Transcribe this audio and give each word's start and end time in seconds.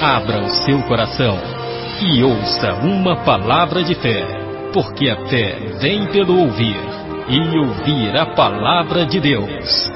abra 0.00 0.44
o 0.44 0.48
seu 0.48 0.80
coração 0.86 1.36
e 2.00 2.22
ouça 2.22 2.72
uma 2.84 3.24
palavra 3.24 3.82
de 3.82 3.96
fé, 3.96 4.24
porque 4.72 5.08
a 5.08 5.26
fé 5.28 5.58
vem 5.80 6.06
pelo 6.12 6.38
ouvir 6.38 6.76
e 7.28 7.58
ouvir 7.58 8.16
a 8.16 8.26
palavra 8.34 9.04
de 9.04 9.20
Deus. 9.20 9.90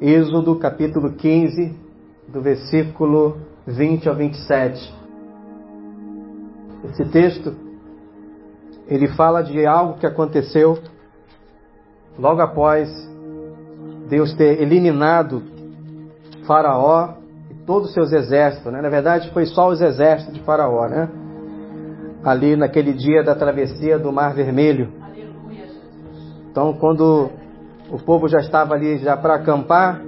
Êxodo 0.00 0.56
capítulo 0.56 1.12
15, 1.12 1.74
do 2.26 2.42
versículo 2.42 3.38
20 3.64 4.08
ao 4.08 4.14
27. 4.16 4.92
Esse 6.90 7.04
texto 7.06 7.54
ele 8.88 9.06
fala 9.08 9.42
de 9.42 9.64
algo 9.64 9.98
que 9.98 10.06
aconteceu 10.06 10.78
logo 12.18 12.40
após 12.40 13.15
Deus 14.08 14.34
ter 14.34 14.60
eliminado 14.60 15.42
Faraó 16.46 17.14
e 17.50 17.54
todos 17.66 17.88
os 17.88 17.94
seus 17.94 18.12
exércitos. 18.12 18.72
Né? 18.72 18.80
Na 18.80 18.88
verdade, 18.88 19.30
foi 19.32 19.46
só 19.46 19.68
os 19.68 19.80
exércitos 19.80 20.34
de 20.34 20.40
Faraó, 20.42 20.88
né? 20.88 21.08
ali 22.26 22.56
naquele 22.56 22.92
dia 22.92 23.22
da 23.22 23.36
travessia 23.36 23.98
do 23.98 24.12
Mar 24.12 24.34
Vermelho. 24.34 24.88
Então, 26.50 26.72
quando 26.72 27.30
o 27.88 27.98
povo 27.98 28.26
já 28.26 28.38
estava 28.38 28.74
ali 28.74 28.98
já 28.98 29.16
para 29.16 29.36
acampar, 29.36 30.02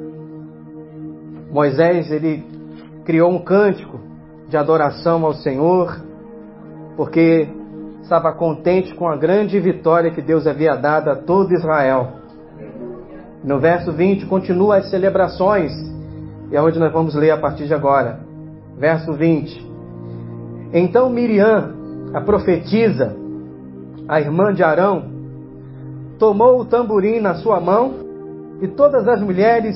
Moisés 1.52 2.10
ele 2.10 2.44
criou 3.04 3.30
um 3.30 3.38
cântico 3.38 4.00
de 4.48 4.56
adoração 4.56 5.24
ao 5.24 5.34
Senhor, 5.34 6.00
porque 6.96 7.48
estava 8.02 8.32
contente 8.32 8.92
com 8.94 9.08
a 9.08 9.16
grande 9.16 9.60
vitória 9.60 10.10
que 10.10 10.20
Deus 10.20 10.46
havia 10.46 10.74
dado 10.74 11.10
a 11.10 11.16
todo 11.16 11.52
Israel. 11.52 12.17
No 13.48 13.58
verso 13.58 13.90
20 13.90 14.26
continua 14.26 14.76
as 14.76 14.90
celebrações, 14.90 15.72
e 16.50 16.54
é 16.54 16.60
onde 16.60 16.78
nós 16.78 16.92
vamos 16.92 17.14
ler 17.14 17.30
a 17.30 17.38
partir 17.38 17.66
de 17.66 17.72
agora. 17.72 18.20
Verso 18.76 19.14
20. 19.14 19.66
Então 20.74 21.08
Miriam, 21.08 21.72
a 22.12 22.20
profetisa, 22.20 23.16
a 24.06 24.20
irmã 24.20 24.52
de 24.52 24.62
Arão, 24.62 25.02
tomou 26.18 26.60
o 26.60 26.66
tamborim 26.66 27.20
na 27.20 27.36
sua 27.36 27.58
mão 27.58 27.94
e 28.60 28.68
todas 28.68 29.08
as 29.08 29.22
mulheres 29.22 29.74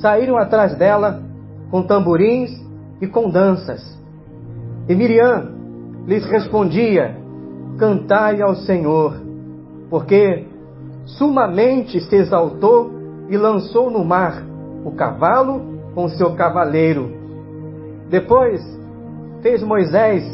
saíram 0.00 0.36
atrás 0.36 0.76
dela 0.76 1.20
com 1.68 1.82
tamborins 1.82 2.52
e 3.00 3.08
com 3.08 3.28
danças. 3.28 3.82
E 4.88 4.94
Miriam 4.94 5.50
lhes 6.06 6.24
respondia: 6.26 7.16
Cantai 7.76 8.40
ao 8.40 8.54
Senhor, 8.54 9.20
porque 9.90 10.46
sumamente 11.04 12.00
se 12.02 12.14
exaltou 12.14 12.99
e 13.30 13.36
lançou 13.36 13.90
no 13.90 14.04
mar 14.04 14.42
o 14.84 14.90
cavalo 14.90 15.62
com 15.94 16.08
seu 16.08 16.34
cavaleiro. 16.34 17.10
Depois 18.10 18.60
fez 19.40 19.62
Moisés 19.62 20.24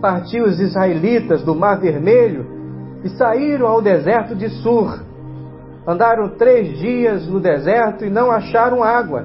partir 0.00 0.40
os 0.40 0.58
israelitas 0.58 1.44
do 1.44 1.54
Mar 1.54 1.78
Vermelho 1.78 2.46
e 3.04 3.10
saíram 3.10 3.66
ao 3.66 3.82
deserto 3.82 4.34
de 4.34 4.48
Sur. 4.48 4.98
Andaram 5.86 6.30
três 6.30 6.78
dias 6.78 7.26
no 7.28 7.38
deserto 7.38 8.04
e 8.04 8.10
não 8.10 8.30
acharam 8.30 8.82
água. 8.82 9.24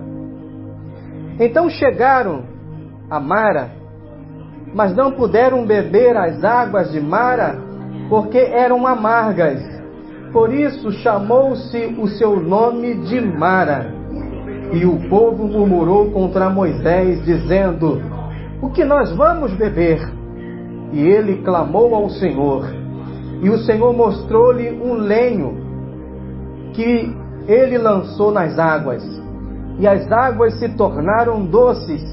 Então 1.40 1.70
chegaram 1.70 2.44
a 3.10 3.20
Mara, 3.20 3.72
mas 4.74 4.94
não 4.96 5.14
puderam 5.14 5.66
beber 5.66 6.18
as 6.18 6.44
águas 6.44 6.92
de 6.92 7.00
Mara, 7.00 7.56
porque 8.10 8.38
eram 8.38 8.86
amargas. 8.86 9.77
Por 10.32 10.54
isso 10.54 10.92
chamou-se 10.92 11.96
o 12.00 12.08
seu 12.08 12.40
nome 12.40 12.96
de 13.06 13.22
Mara. 13.22 13.94
E 14.74 14.86
o 14.86 15.10
povo 15.10 15.48
murmurou 15.48 16.12
contra 16.12 16.50
Moisés, 16.50 17.24
dizendo: 17.24 18.02
O 18.62 18.70
que 18.70 18.84
nós 18.84 19.16
vamos 19.16 19.54
beber? 19.54 20.00
E 20.92 21.00
ele 21.00 21.42
clamou 21.44 21.96
ao 21.96 22.10
Senhor. 22.10 22.66
E 23.42 23.50
o 23.50 23.58
Senhor 23.60 23.94
mostrou-lhe 23.94 24.72
um 24.72 24.94
lenho 24.94 25.58
que 26.74 27.16
ele 27.48 27.78
lançou 27.78 28.32
nas 28.32 28.60
águas. 28.60 29.04
E 29.80 29.88
as 29.88 30.12
águas 30.12 30.60
se 30.60 30.70
tornaram 30.70 31.46
doces. 31.46 32.04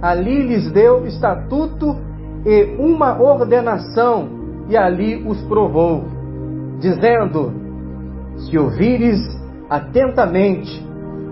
Ali 0.00 0.46
lhes 0.46 0.70
deu 0.70 1.06
estatuto 1.06 1.96
e 2.46 2.76
uma 2.78 3.20
ordenação, 3.20 4.28
e 4.68 4.76
ali 4.76 5.22
os 5.26 5.42
provou, 5.42 6.04
dizendo: 6.78 7.52
Se 8.38 8.58
ouvires 8.58 9.18
atentamente 9.68 10.86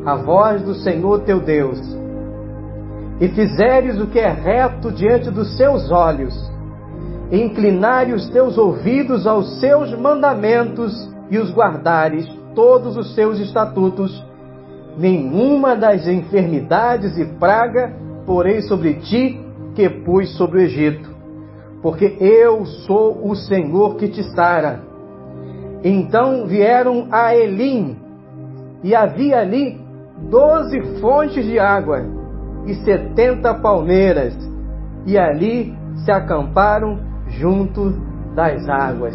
a 0.05 0.15
voz 0.17 0.63
do 0.63 0.75
Senhor 0.75 1.21
teu 1.21 1.41
Deus, 1.41 1.81
e 3.21 3.29
fizeres 3.29 3.99
o 4.01 4.07
que 4.07 4.19
é 4.19 4.31
reto 4.31 4.93
diante 4.93 5.31
dos 5.31 5.57
seus 5.57 5.91
olhos, 5.91 6.35
e 7.31 7.41
inclinares 7.41 8.23
os 8.23 8.31
teus 8.31 8.59
ouvidos 8.59 9.27
aos 9.27 9.59
seus 9.59 9.93
mandamentos 9.99 10.93
e 11.31 11.39
os 11.39 11.51
guardares 11.51 12.29
todos 12.55 12.97
os 12.97 13.15
seus 13.15 13.39
estatutos, 13.41 14.25
nenhuma 14.97 15.75
das 15.75 16.07
enfermidades 16.07 17.19
e 17.19 17.25
praga 17.25 17.93
porei 18.25 18.63
sobre 18.63 18.95
ti 18.95 19.41
que 19.75 19.89
pus 19.89 20.37
sobre 20.37 20.59
o 20.59 20.63
Egito, 20.63 21.09
porque 21.83 22.17
eu 22.19 22.65
sou 22.65 23.29
o 23.29 23.35
Senhor 23.35 23.97
que 23.97 24.09
te 24.09 24.23
sara. 24.35 24.81
Então 25.89 26.49
vieram 26.49 27.07
a 27.13 27.33
Elim, 27.33 27.97
e 28.83 28.93
havia 28.93 29.39
ali 29.39 29.81
doze 30.29 30.81
fontes 31.01 31.45
de 31.45 31.61
água 31.61 32.03
e 32.67 32.75
setenta 32.85 33.55
palmeiras, 33.55 34.37
e 35.07 35.17
ali 35.17 35.73
se 36.05 36.11
acamparam 36.11 36.99
junto 37.29 37.93
das 38.35 38.69
águas. 38.69 39.15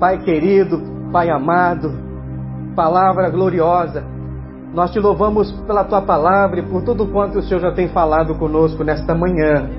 Pai 0.00 0.18
querido, 0.18 0.82
Pai 1.12 1.30
amado, 1.30 1.92
palavra 2.74 3.30
gloriosa, 3.30 4.02
nós 4.74 4.90
te 4.90 4.98
louvamos 4.98 5.52
pela 5.64 5.84
tua 5.84 6.02
palavra 6.02 6.58
e 6.58 6.64
por 6.64 6.82
tudo 6.82 7.06
quanto 7.06 7.38
o 7.38 7.42
Senhor 7.42 7.60
já 7.60 7.70
tem 7.70 7.86
falado 7.86 8.34
conosco 8.34 8.82
nesta 8.82 9.14
manhã. 9.14 9.70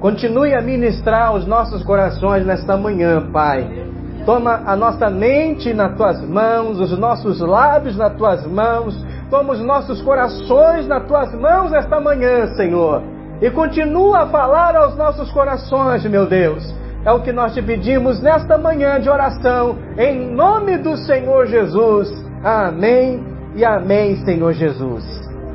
Continue 0.00 0.54
a 0.54 0.62
ministrar 0.62 1.34
os 1.34 1.46
nossos 1.46 1.82
corações 1.84 2.46
nesta 2.46 2.74
manhã, 2.74 3.30
Pai. 3.30 3.86
Toma 4.28 4.60
a 4.66 4.76
nossa 4.76 5.08
mente 5.08 5.72
nas 5.72 5.96
tuas 5.96 6.20
mãos, 6.20 6.78
os 6.78 6.98
nossos 6.98 7.40
lábios 7.40 7.96
nas 7.96 8.14
tuas 8.14 8.46
mãos, 8.46 8.94
toma 9.30 9.54
os 9.54 9.60
nossos 9.60 10.02
corações 10.02 10.86
nas 10.86 11.06
tuas 11.06 11.32
mãos 11.32 11.70
nesta 11.70 11.98
manhã, 11.98 12.46
Senhor. 12.48 13.02
E 13.40 13.50
continua 13.50 14.24
a 14.24 14.26
falar 14.26 14.76
aos 14.76 14.94
nossos 14.98 15.30
corações, 15.32 16.04
meu 16.04 16.26
Deus. 16.26 16.62
É 17.06 17.10
o 17.10 17.22
que 17.22 17.32
nós 17.32 17.54
te 17.54 17.62
pedimos 17.62 18.20
nesta 18.20 18.58
manhã 18.58 19.00
de 19.00 19.08
oração, 19.08 19.78
em 19.96 20.30
nome 20.34 20.76
do 20.76 20.94
Senhor 20.98 21.46
Jesus. 21.46 22.12
Amém 22.44 23.24
e 23.56 23.64
amém, 23.64 24.14
Senhor 24.26 24.52
Jesus. 24.52 25.06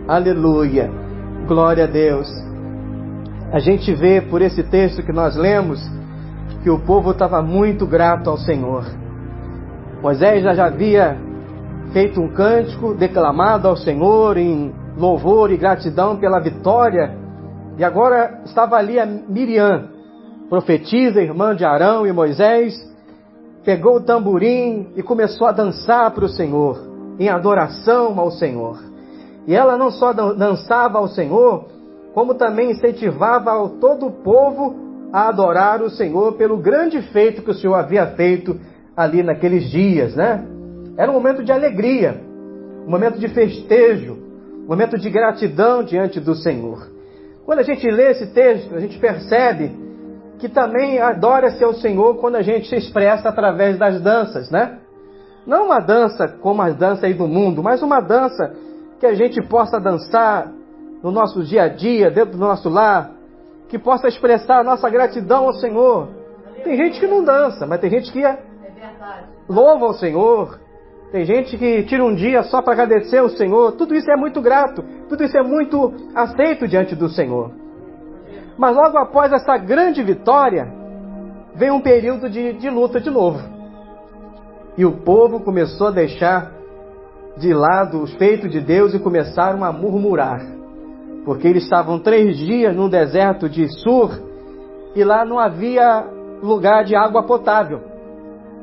Aleluia. 0.07 0.89
Glória 1.47 1.83
a 1.83 1.87
Deus. 1.87 2.27
A 3.51 3.59
gente 3.59 3.93
vê 3.93 4.19
por 4.19 4.41
esse 4.41 4.63
texto 4.63 5.03
que 5.03 5.13
nós 5.13 5.35
lemos 5.35 5.79
que 6.61 6.69
o 6.69 6.79
povo 6.79 7.11
estava 7.11 7.41
muito 7.41 7.85
grato 7.85 8.29
ao 8.29 8.37
Senhor. 8.37 8.85
Moisés 10.01 10.43
já 10.43 10.65
havia 10.65 11.17
feito 11.91 12.19
um 12.19 12.29
cântico 12.29 12.93
declamado 12.93 13.67
ao 13.67 13.77
Senhor 13.77 14.37
em 14.37 14.73
louvor 14.97 15.51
e 15.51 15.57
gratidão 15.57 16.17
pela 16.17 16.39
vitória, 16.39 17.15
e 17.77 17.83
agora 17.83 18.41
estava 18.45 18.75
ali 18.75 18.99
a 18.99 19.05
Miriam, 19.05 19.89
profetisa, 20.49 21.21
irmã 21.21 21.55
de 21.55 21.65
Arão 21.65 22.05
e 22.05 22.13
Moisés, 22.13 22.73
pegou 23.63 23.97
o 23.97 24.01
tamborim 24.01 24.89
e 24.95 25.01
começou 25.01 25.47
a 25.47 25.51
dançar 25.51 26.11
para 26.11 26.25
o 26.25 26.29
Senhor, 26.29 26.79
em 27.19 27.29
adoração 27.29 28.19
ao 28.19 28.31
Senhor. 28.31 28.77
E 29.47 29.55
ela 29.55 29.77
não 29.77 29.91
só 29.91 30.13
dançava 30.13 30.99
ao 30.99 31.07
Senhor, 31.07 31.65
como 32.13 32.35
também 32.35 32.71
incentivava 32.71 33.51
todo 33.81 34.07
o 34.07 34.11
povo 34.11 34.75
a 35.13 35.29
adorar 35.29 35.83
o 35.83 35.91
Senhor 35.91 36.33
pelo 36.33 36.57
grande 36.57 36.99
feito 37.11 37.43
que 37.43 37.51
o 37.51 37.53
Senhor 37.53 37.75
havia 37.75 38.07
feito 38.07 38.59
ali 38.97 39.21
naqueles 39.21 39.69
dias, 39.69 40.15
né? 40.15 40.43
Era 40.97 41.11
um 41.11 41.13
momento 41.13 41.43
de 41.43 41.51
alegria, 41.51 42.19
um 42.87 42.89
momento 42.89 43.19
de 43.19 43.27
festejo, 43.27 44.17
um 44.63 44.67
momento 44.67 44.97
de 44.97 45.07
gratidão 45.11 45.83
diante 45.83 46.19
do 46.19 46.33
Senhor. 46.33 46.89
Quando 47.45 47.59
a 47.59 47.63
gente 47.63 47.87
lê 47.87 48.09
esse 48.09 48.33
texto, 48.33 48.73
a 48.73 48.79
gente 48.79 48.97
percebe 48.97 49.71
que 50.39 50.49
também 50.49 50.99
adora-se 50.99 51.63
ao 51.63 51.75
Senhor 51.75 52.15
quando 52.15 52.35
a 52.35 52.41
gente 52.41 52.67
se 52.67 52.75
expressa 52.75 53.29
através 53.29 53.77
das 53.77 54.01
danças, 54.01 54.49
né? 54.49 54.79
Não 55.45 55.67
uma 55.67 55.79
dança 55.79 56.27
como 56.41 56.59
as 56.63 56.75
danças 56.75 57.03
aí 57.03 57.13
do 57.13 57.27
mundo, 57.27 57.61
mas 57.61 57.83
uma 57.83 57.99
dança 57.99 58.51
que 58.99 59.05
a 59.05 59.13
gente 59.13 59.41
possa 59.47 59.79
dançar 59.79 60.51
no 61.03 61.11
nosso 61.11 61.43
dia 61.43 61.63
a 61.63 61.67
dia, 61.67 62.09
dentro 62.09 62.31
do 62.31 62.39
nosso 62.39 62.67
lar, 62.67 63.12
que 63.73 63.79
possa 63.79 64.07
expressar 64.07 64.59
a 64.59 64.63
nossa 64.63 64.87
gratidão 64.87 65.45
ao 65.45 65.53
Senhor. 65.53 66.07
Tem 66.63 66.77
gente 66.77 66.99
que 66.99 67.07
não 67.07 67.23
dança, 67.23 67.65
mas 67.65 67.81
tem 67.81 67.89
gente 67.89 68.11
que 68.11 68.21
louva 69.49 69.87
ao 69.87 69.93
Senhor, 69.95 70.59
Tem 71.11 71.25
gente 71.25 71.57
que 71.57 71.83
tira 71.83 72.03
um 72.03 72.13
dia 72.13 72.41
só 72.43 72.61
para 72.61 72.73
agradecer 72.73 73.17
ao 73.19 73.29
Senhor. 73.29 73.73
Tudo 73.73 73.95
isso 73.95 74.09
é 74.11 74.15
muito 74.15 74.41
grato, 74.41 74.83
tudo 75.09 75.23
isso 75.23 75.37
é 75.37 75.43
muito 75.43 75.93
aceito 76.13 76.67
diante 76.67 76.95
do 76.95 77.07
Senhor. 77.09 77.51
Mas 78.57 78.75
logo 78.75 78.97
após 78.97 79.31
essa 79.31 79.57
grande 79.57 80.03
vitória, 80.03 80.71
vem 81.55 81.71
um 81.71 81.81
período 81.81 82.29
de, 82.29 82.53
de 82.53 82.69
luta 82.69 82.99
de 82.99 83.09
novo. 83.09 83.39
E 84.77 84.85
o 84.85 84.91
povo 85.03 85.39
começou 85.39 85.87
a 85.87 85.91
deixar 85.91 86.51
de 87.37 87.53
lado 87.53 88.01
os 88.01 88.13
feitos 88.15 88.51
de 88.51 88.59
Deus 88.59 88.93
e 88.93 88.99
começaram 88.99 89.63
a 89.63 89.71
murmurar. 89.71 90.62
Porque 91.25 91.47
eles 91.47 91.63
estavam 91.63 91.99
três 91.99 92.37
dias 92.37 92.75
no 92.75 92.89
deserto 92.89 93.47
de 93.47 93.67
Sur 93.81 94.11
e 94.95 95.03
lá 95.03 95.23
não 95.25 95.39
havia 95.39 96.05
lugar 96.41 96.83
de 96.83 96.95
água 96.95 97.23
potável. 97.23 97.81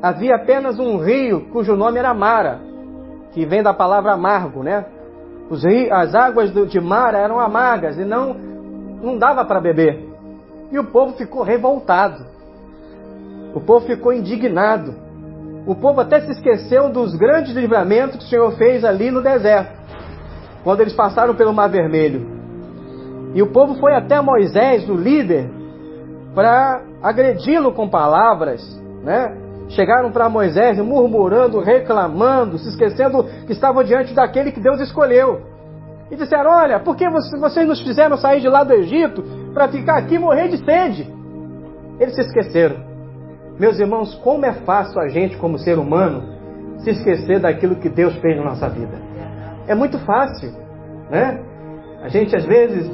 Havia 0.01 0.35
apenas 0.35 0.79
um 0.79 0.97
rio 0.97 1.47
cujo 1.51 1.75
nome 1.75 1.99
era 1.99 2.13
Mara, 2.13 2.59
que 3.31 3.45
vem 3.45 3.63
da 3.63 3.73
palavra 3.73 4.13
amargo, 4.13 4.63
né? 4.63 4.85
As 5.91 6.15
águas 6.15 6.51
de 6.69 6.79
Mara 6.79 7.17
eram 7.17 7.39
amargas 7.39 7.97
e 7.97 8.05
não, 8.05 8.33
não 8.33 9.17
dava 9.17 9.43
para 9.43 9.59
beber. 9.59 10.09
E 10.71 10.79
o 10.79 10.85
povo 10.85 11.13
ficou 11.17 11.43
revoltado. 11.43 12.25
O 13.53 13.59
povo 13.59 13.85
ficou 13.85 14.13
indignado. 14.13 14.95
O 15.67 15.75
povo 15.75 15.99
até 16.01 16.21
se 16.21 16.31
esqueceu 16.31 16.89
dos 16.89 17.13
grandes 17.15 17.53
livramentos 17.53 18.17
que 18.17 18.25
o 18.25 18.27
Senhor 18.29 18.51
fez 18.53 18.83
ali 18.83 19.11
no 19.11 19.21
deserto, 19.21 19.77
quando 20.63 20.81
eles 20.81 20.93
passaram 20.93 21.35
pelo 21.35 21.53
Mar 21.53 21.69
Vermelho. 21.69 22.40
E 23.33 23.41
o 23.41 23.47
povo 23.47 23.75
foi 23.75 23.93
até 23.93 24.19
Moisés, 24.21 24.87
o 24.89 24.93
líder, 24.93 25.49
para 26.35 26.81
agredi-lo 27.01 27.73
com 27.73 27.87
palavras, 27.87 28.61
né? 29.03 29.37
Chegaram 29.69 30.11
para 30.11 30.27
Moisés 30.27 30.77
murmurando, 30.79 31.59
reclamando, 31.59 32.57
se 32.57 32.69
esquecendo 32.69 33.23
que 33.45 33.53
estavam 33.53 33.83
diante 33.83 34.13
daquele 34.13 34.51
que 34.51 34.59
Deus 34.59 34.81
escolheu. 34.81 35.41
E 36.09 36.15
disseram: 36.15 36.51
Olha, 36.51 36.79
por 36.79 36.95
que 36.95 37.09
vocês 37.09 37.65
nos 37.65 37.81
fizeram 37.81 38.17
sair 38.17 38.41
de 38.41 38.49
lá 38.49 38.65
do 38.65 38.73
Egito 38.73 39.23
para 39.53 39.69
ficar 39.69 39.97
aqui 39.97 40.15
e 40.15 40.19
morrer 40.19 40.49
de 40.49 40.57
sede? 40.57 41.07
Eles 41.99 42.15
se 42.15 42.21
esqueceram. 42.21 42.77
Meus 43.57 43.79
irmãos, 43.79 44.15
como 44.15 44.45
é 44.45 44.51
fácil 44.51 44.99
a 44.99 45.07
gente, 45.07 45.37
como 45.37 45.57
ser 45.57 45.77
humano, 45.77 46.23
se 46.79 46.89
esquecer 46.89 47.39
daquilo 47.39 47.75
que 47.75 47.87
Deus 47.87 48.13
fez 48.17 48.35
na 48.37 48.43
nossa 48.43 48.67
vida. 48.67 48.97
É 49.67 49.75
muito 49.75 49.99
fácil, 49.99 50.51
né? 51.09 51.39
A 52.01 52.09
gente, 52.09 52.35
às 52.35 52.43
vezes, 52.43 52.89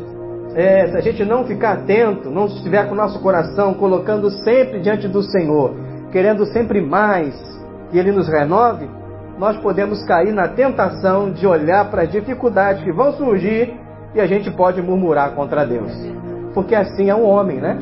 é, 0.55 0.87
se 0.87 0.97
a 0.97 1.01
gente 1.01 1.23
não 1.23 1.45
ficar 1.45 1.73
atento, 1.73 2.29
não 2.29 2.45
estiver 2.45 2.87
com 2.87 2.93
o 2.93 2.97
nosso 2.97 3.19
coração 3.19 3.73
colocando 3.73 4.29
sempre 4.29 4.79
diante 4.79 5.07
do 5.07 5.21
Senhor, 5.21 5.75
querendo 6.11 6.45
sempre 6.47 6.81
mais 6.81 7.35
que 7.91 7.97
Ele 7.97 8.11
nos 8.11 8.27
renove, 8.27 8.89
nós 9.37 9.57
podemos 9.57 10.03
cair 10.05 10.33
na 10.33 10.47
tentação 10.47 11.31
de 11.31 11.45
olhar 11.45 11.89
para 11.91 12.03
as 12.03 12.11
dificuldades 12.11 12.83
que 12.83 12.91
vão 12.91 13.13
surgir 13.13 13.73
e 14.15 14.19
a 14.19 14.25
gente 14.25 14.49
pode 14.49 14.81
murmurar 14.81 15.35
contra 15.35 15.65
Deus. 15.65 15.91
Porque 16.53 16.73
assim 16.73 17.09
é 17.09 17.15
o 17.15 17.19
um 17.19 17.25
homem, 17.25 17.57
né? 17.57 17.77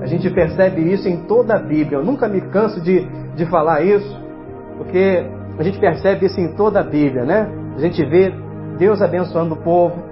A 0.00 0.06
gente 0.06 0.30
percebe 0.30 0.80
isso 0.92 1.08
em 1.08 1.16
toda 1.24 1.56
a 1.56 1.58
Bíblia. 1.58 1.98
Eu 1.98 2.04
nunca 2.04 2.28
me 2.28 2.40
canso 2.40 2.80
de, 2.80 3.04
de 3.34 3.46
falar 3.46 3.82
isso, 3.82 4.16
porque 4.76 5.24
a 5.58 5.62
gente 5.62 5.78
percebe 5.78 6.26
isso 6.26 6.40
em 6.40 6.54
toda 6.54 6.80
a 6.80 6.82
Bíblia, 6.84 7.24
né? 7.24 7.48
A 7.76 7.80
gente 7.80 8.04
vê 8.04 8.32
Deus 8.78 9.02
abençoando 9.02 9.54
o 9.54 9.56
povo, 9.56 10.11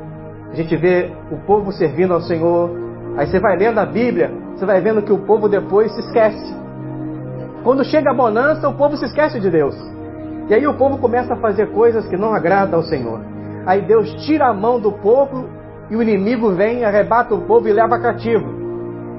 a 0.50 0.54
gente 0.54 0.76
vê 0.76 1.10
o 1.30 1.36
povo 1.46 1.72
servindo 1.72 2.12
ao 2.12 2.20
Senhor. 2.20 2.70
Aí 3.16 3.26
você 3.26 3.38
vai 3.38 3.56
lendo 3.56 3.78
a 3.78 3.86
Bíblia, 3.86 4.30
você 4.54 4.66
vai 4.66 4.80
vendo 4.80 5.02
que 5.02 5.12
o 5.12 5.18
povo 5.18 5.48
depois 5.48 5.92
se 5.92 6.00
esquece. 6.00 6.54
Quando 7.62 7.84
chega 7.84 8.10
a 8.10 8.14
bonança, 8.14 8.68
o 8.68 8.74
povo 8.74 8.96
se 8.96 9.04
esquece 9.04 9.38
de 9.38 9.50
Deus. 9.50 9.76
E 10.48 10.54
aí 10.54 10.66
o 10.66 10.74
povo 10.74 10.98
começa 10.98 11.34
a 11.34 11.36
fazer 11.36 11.70
coisas 11.70 12.06
que 12.06 12.16
não 12.16 12.34
agradam 12.34 12.80
ao 12.80 12.84
Senhor. 12.84 13.20
Aí 13.66 13.82
Deus 13.82 14.12
tira 14.26 14.48
a 14.48 14.54
mão 14.54 14.80
do 14.80 14.92
povo 14.92 15.48
e 15.88 15.96
o 15.96 16.02
inimigo 16.02 16.50
vem, 16.52 16.84
arrebata 16.84 17.34
o 17.34 17.42
povo 17.42 17.68
e 17.68 17.72
leva 17.72 18.00
cativo. 18.00 18.60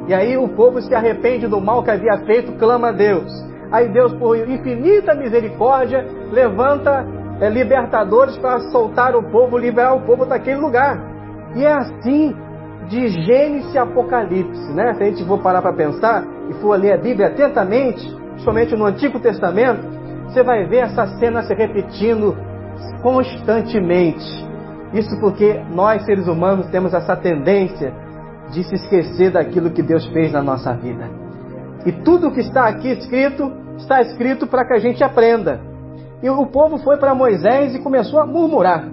E 0.08 0.14
aí 0.14 0.38
o 0.38 0.50
povo 0.50 0.82
se 0.82 0.94
arrepende 0.94 1.48
do 1.48 1.62
mal 1.62 1.84
que 1.84 1.92
havia 1.92 2.18
feito, 2.26 2.52
clama 2.54 2.90
a 2.90 2.92
Deus. 2.92 3.32
Aí 3.72 3.88
Deus, 3.88 4.14
por 4.14 4.38
infinita 4.38 5.16
misericórdia, 5.16 6.06
levanta 6.32 7.06
é, 7.40 7.50
libertadores 7.50 8.38
para 8.38 8.60
soltar 8.72 9.16
o 9.16 9.24
povo, 9.24 9.58
liberar 9.58 9.94
o 9.94 10.02
povo 10.02 10.26
daquele 10.26 10.60
lugar. 10.60 11.11
E 11.56 11.66
é 11.66 11.74
assim 11.74 12.36
de 12.88 13.08
Gênesis 13.08 13.74
e 13.74 13.78
Apocalipse, 13.78 14.74
né? 14.74 14.94
Se 14.94 15.04
a 15.04 15.06
gente 15.08 15.26
for 15.26 15.40
parar 15.40 15.62
para 15.62 15.74
pensar 15.74 16.26
e 16.50 16.54
for 16.56 16.78
ler 16.78 16.94
a 16.94 16.98
Bíblia 16.98 17.28
atentamente, 17.28 18.06
principalmente 18.32 18.76
no 18.76 18.86
Antigo 18.86 19.20
Testamento, 19.20 19.88
você 20.26 20.44
vai 20.44 20.66
ver 20.66 20.84
essa 20.84 21.08
cena 21.20 21.44
se 21.44 21.54
repetindo 21.54 22.36
constantemente. 23.02 24.50
Isso 24.94 25.18
porque 25.20 25.62
nós, 25.74 26.04
seres 26.06 26.28
humanos, 26.28 26.68
temos 26.68 26.94
essa 26.94 27.16
tendência 27.16 27.94
de 28.52 28.64
se 28.64 28.76
esquecer 28.76 29.32
daquilo 29.32 29.72
que 29.72 29.82
Deus 29.82 30.06
fez 30.08 30.32
na 30.32 30.42
nossa 30.42 30.74
vida. 30.74 31.10
E 31.86 31.92
tudo 31.92 32.28
o 32.28 32.32
que 32.32 32.42
está 32.42 32.68
aqui 32.68 32.90
escrito, 32.90 33.52
está 33.78 34.02
escrito 34.02 34.46
para 34.48 34.66
que 34.66 34.74
a 34.74 34.80
gente 34.80 35.04
aprenda. 35.04 35.60
E 36.22 36.30
o 36.30 36.46
povo 36.48 36.78
foi 36.78 36.98
para 36.98 37.16
Moisés 37.16 37.74
e 37.74 37.80
começou 37.80 38.20
a 38.20 38.26
murmurar. 38.26 38.86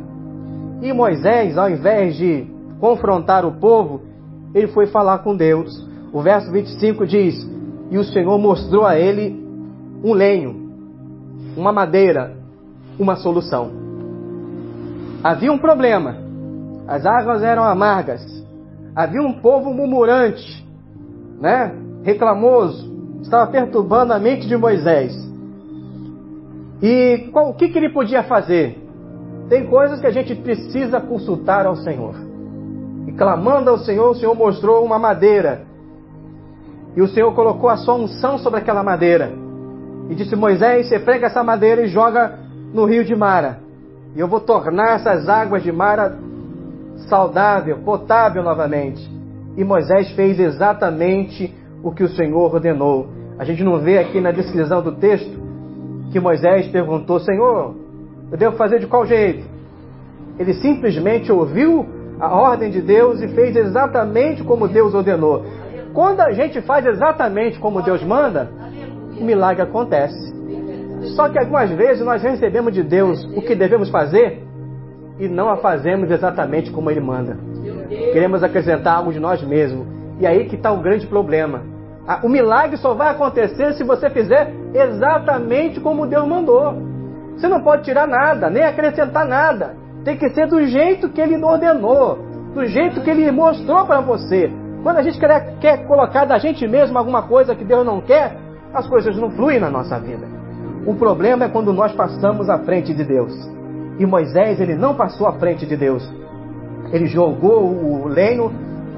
E 0.83 0.93
Moisés, 0.93 1.59
ao 1.59 1.69
invés 1.69 2.17
de 2.17 2.47
confrontar 2.81 3.45
o 3.45 3.53
povo, 3.53 4.03
ele 4.55 4.69
foi 4.69 4.87
falar 4.87 5.19
com 5.19 5.37
Deus. 5.37 5.87
O 6.13 6.23
verso 6.23 6.51
25 6.51 7.07
diz: 7.07 7.35
E 7.91 7.99
o 7.99 8.05
Senhor 8.05 8.39
mostrou 8.39 8.85
a 8.85 8.99
ele 8.99 9.45
um 10.03 10.13
lenho, 10.13 10.71
uma 11.57 11.73
madeira, 11.73 12.37
uma 12.99 13.17
solução. 13.17 13.71
Havia 15.23 15.53
um 15.53 15.59
problema. 15.59 16.17
As 16.87 17.05
águas 17.05 17.43
eram 17.43 17.65
amargas 17.65 18.39
havia 18.99 19.23
um 19.23 19.35
povo 19.35 19.73
murmurante, 19.73 20.67
né? 21.41 21.73
reclamoso, 22.03 23.21
estava 23.23 23.49
perturbando 23.49 24.13
a 24.13 24.19
mente 24.19 24.49
de 24.49 24.57
Moisés. 24.57 25.15
E 26.83 27.29
qual, 27.33 27.51
o 27.51 27.55
que, 27.55 27.69
que 27.69 27.79
ele 27.79 27.91
podia 27.91 28.25
fazer? 28.25 28.77
Tem 29.49 29.67
coisas 29.67 30.01
que 30.01 30.07
a 30.07 30.11
gente 30.11 30.35
precisa 30.35 31.01
consultar 31.01 31.67
ao 31.67 31.77
Senhor. 31.77 32.15
E 33.07 33.13
clamando 33.13 33.71
ao 33.71 33.79
Senhor, 33.79 34.11
o 34.11 34.15
Senhor 34.15 34.35
mostrou 34.35 34.85
uma 34.85 34.99
madeira. 34.99 35.63
E 36.95 37.01
o 37.01 37.09
Senhor 37.09 37.35
colocou 37.35 37.71
a 37.71 37.77
sua 37.77 37.95
unção 37.95 38.39
sobre 38.39 38.61
aquela 38.61 38.83
madeira. 38.83 39.33
E 40.11 40.15
disse: 40.15 40.37
Moisés, 40.37 40.89
você 40.89 40.99
pega 40.99 41.27
essa 41.27 41.43
madeira 41.43 41.83
e 41.83 41.89
joga 41.89 42.39
no 42.73 42.85
rio 42.85 43.05
de 43.05 43.15
Mara. 43.15 43.61
E 44.15 44.21
eu 44.21 44.29
vou 44.29 44.41
tornar 44.41 44.97
essas 44.97 45.29
águas 45.29 45.63
de 45.63 45.73
Mara 45.73 46.19
saudável, 47.09 47.79
potável 47.79 48.43
novamente. 48.43 49.09
E 49.57 49.65
Moisés 49.65 50.11
fez 50.13 50.39
exatamente 50.39 51.55
o 51.83 51.93
que 51.93 52.03
o 52.03 52.09
Senhor 52.09 52.55
ordenou. 52.55 53.09
A 53.39 53.45
gente 53.45 53.63
não 53.63 53.79
vê 53.79 53.99
aqui 53.99 54.21
na 54.21 54.31
descrição 54.31 54.83
do 54.83 54.93
texto 54.93 55.39
que 56.11 56.21
Moisés 56.21 56.69
perguntou: 56.69 57.21
Senhor, 57.21 57.75
eu 58.31 58.37
devo 58.37 58.57
fazer 58.57 58.79
de 58.79 58.87
qual 58.87 59.07
jeito? 59.07 59.45
Ele 60.39 60.55
simplesmente 60.55 61.33
ouviu 61.33 61.87
a 62.21 62.35
ordem 62.35 62.71
de 62.71 62.81
Deus 62.81 63.21
e 63.21 63.29
fez 63.29 63.57
exatamente 63.57 64.43
como 64.45 64.69
Deus 64.69 64.95
ordenou. 64.95 65.45
Quando 65.95 66.21
a 66.21 66.33
gente 66.33 66.61
faz 66.61 66.85
exatamente 66.87 67.59
como 67.59 67.83
Deus 67.83 68.03
manda, 68.03 68.51
o 69.19 69.25
milagre 69.25 69.63
acontece. 69.63 70.37
Só 71.17 71.29
que 71.29 71.39
algumas 71.39 71.71
vezes 71.71 72.05
nós 72.05 72.23
recebemos 72.23 72.73
de 72.73 72.83
Deus 72.83 73.25
o 73.37 73.41
que 73.41 73.55
devemos 73.55 73.89
fazer 73.89 74.43
e 75.19 75.27
não 75.27 75.49
a 75.49 75.57
fazemos 75.57 76.11
exatamente 76.11 76.71
como 76.71 76.91
Ele 76.91 77.01
manda. 77.01 77.37
Queremos 77.89 78.43
acrescentar 78.43 78.97
algo 78.97 79.13
de 79.13 79.19
nós 79.19 79.43
mesmos. 79.43 79.87
E 80.21 80.27
aí 80.27 80.49
que 80.49 80.57
está 80.57 80.73
o 80.73 80.81
grande 80.81 81.07
problema. 81.07 81.63
O 82.23 82.29
milagre 82.29 82.77
só 82.77 82.95
vai 82.95 83.11
acontecer 83.11 83.75
se 83.75 83.85
você 83.85 84.11
fizer 84.11 84.53
exatamente 84.75 85.81
como 85.81 86.07
Deus 86.07 86.27
mandou. 86.27 86.88
Você 87.39 87.47
não 87.47 87.63
pode 87.63 87.85
tirar 87.85 88.09
nada, 88.09 88.51
nem 88.51 88.65
acrescentar 88.65 89.25
nada. 89.25 89.77
Tem 90.05 90.17
que 90.17 90.29
ser 90.31 90.49
do 90.49 90.67
jeito 90.67 91.09
que 91.09 91.21
Ele 91.21 91.43
ordenou, 91.43 92.19
do 92.53 92.67
jeito 92.67 93.01
que 93.01 93.11
Ele 93.11 93.31
mostrou 93.31 93.87
para 93.87 94.01
você. 94.01 94.51
Quando 94.83 94.97
a 94.97 95.03
gente 95.03 95.21
quer, 95.21 95.55
quer 95.61 95.87
colocar 95.87 96.25
da 96.25 96.37
gente 96.39 96.67
mesmo 96.67 96.99
alguma 96.99 97.23
coisa 97.23 97.55
que 97.55 97.65
Deus 97.65 97.87
não 97.87 98.01
quer, 98.01 98.37
as 98.75 98.89
coisas 98.89 99.17
não 99.17 99.31
fluem 99.31 99.61
na 99.61 99.71
nossa 99.71 100.01
vida. 100.01 100.27
O 100.85 100.95
problema 100.95 101.45
é 101.45 101.49
quando 101.49 101.73
nós 101.73 101.93
passamos 101.93 102.51
à 102.51 102.59
frente 102.59 102.93
de 102.93 103.05
Deus. 103.05 103.33
E 104.01 104.07
Moisés, 104.07 104.61
ele 104.61 104.75
não 104.75 104.97
passou 104.97 105.29
à 105.29 105.35
frente 105.35 105.65
de 105.65 105.77
Deus. 105.77 106.03
Ele 106.93 107.07
jogou 107.07 107.65
o 107.65 108.09
lenho 108.09 108.51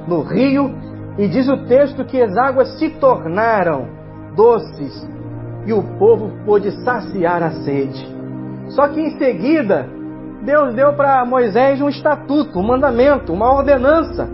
no 0.09 0.23
rio 0.23 0.75
e 1.18 1.28
diz 1.28 1.47
o 1.47 1.66
texto 1.66 2.06
que 2.06 2.23
as 2.23 2.35
águas 2.38 2.78
se 2.78 2.88
tornaram 2.90 3.87
doces 4.35 5.06
e 5.66 5.75
o 5.75 5.82
povo 5.99 6.30
pôde 6.47 6.70
saciar 6.85 7.42
a 7.42 7.50
sede. 7.50 8.20
Só 8.71 8.89
que 8.89 9.00
em 9.00 9.19
seguida, 9.19 9.89
Deus 10.43 10.75
deu 10.75 10.93
para 10.95 11.25
Moisés 11.25 11.81
um 11.81 11.89
estatuto, 11.89 12.59
um 12.59 12.67
mandamento, 12.67 13.33
uma 13.33 13.53
ordenança 13.53 14.29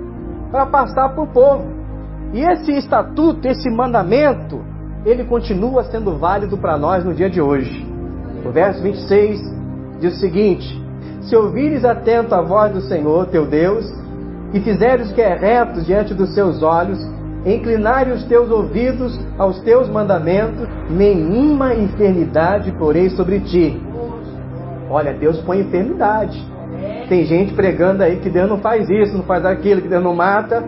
para 0.51 0.67
passar 0.67 1.11
para 1.11 1.23
o 1.23 1.27
povo. 1.27 1.65
E 2.33 2.41
esse 2.41 2.73
estatuto, 2.73 3.47
esse 3.49 3.71
mandamento, 3.71 4.61
ele 5.05 5.25
continua 5.25 5.85
sendo 5.85 6.19
válido 6.19 6.57
para 6.59 6.77
nós 6.77 7.05
no 7.05 7.15
dia 7.15 7.31
de 7.31 7.41
hoje. 7.41 7.87
O 8.45 8.51
verso 8.51 8.83
26 8.83 9.41
diz 10.01 10.15
o 10.15 10.21
seguinte: 10.21 10.85
Se 11.23 11.35
ouvires 11.35 11.85
atento 11.85 12.35
a 12.35 12.43
voz 12.43 12.73
do 12.73 12.81
Senhor 12.83 13.27
teu 13.27 13.47
Deus, 13.47 13.87
e 14.53 14.61
fizeres 14.61 15.11
o 15.11 15.15
que 15.15 15.23
é 15.23 15.35
reto 15.35 15.81
diante 15.83 16.15
dos 16.15 16.35
seus 16.35 16.63
olhos, 16.63 16.99
inclinares 17.45 18.23
os 18.23 18.25
teus 18.25 18.51
ouvidos 18.51 19.19
aos 19.39 19.61
teus 19.61 19.89
mandamentos, 19.89 20.69
nenhuma 20.91 21.75
enfermidade 21.75 22.73
porei 22.73 23.11
sobre 23.11 23.41
ti. 23.41 23.86
Olha, 24.89 25.13
Deus 25.13 25.41
põe 25.41 25.61
enfermidade. 25.61 26.43
Tem 27.09 27.25
gente 27.25 27.55
pregando 27.55 28.03
aí 28.03 28.17
que 28.17 28.31
Deus 28.31 28.49
não 28.49 28.59
faz 28.59 28.89
isso, 28.89 29.17
não 29.17 29.25
faz 29.25 29.45
aquilo, 29.45 29.81
que 29.81 29.89
Deus 29.89 30.03
não 30.03 30.15
mata. 30.15 30.65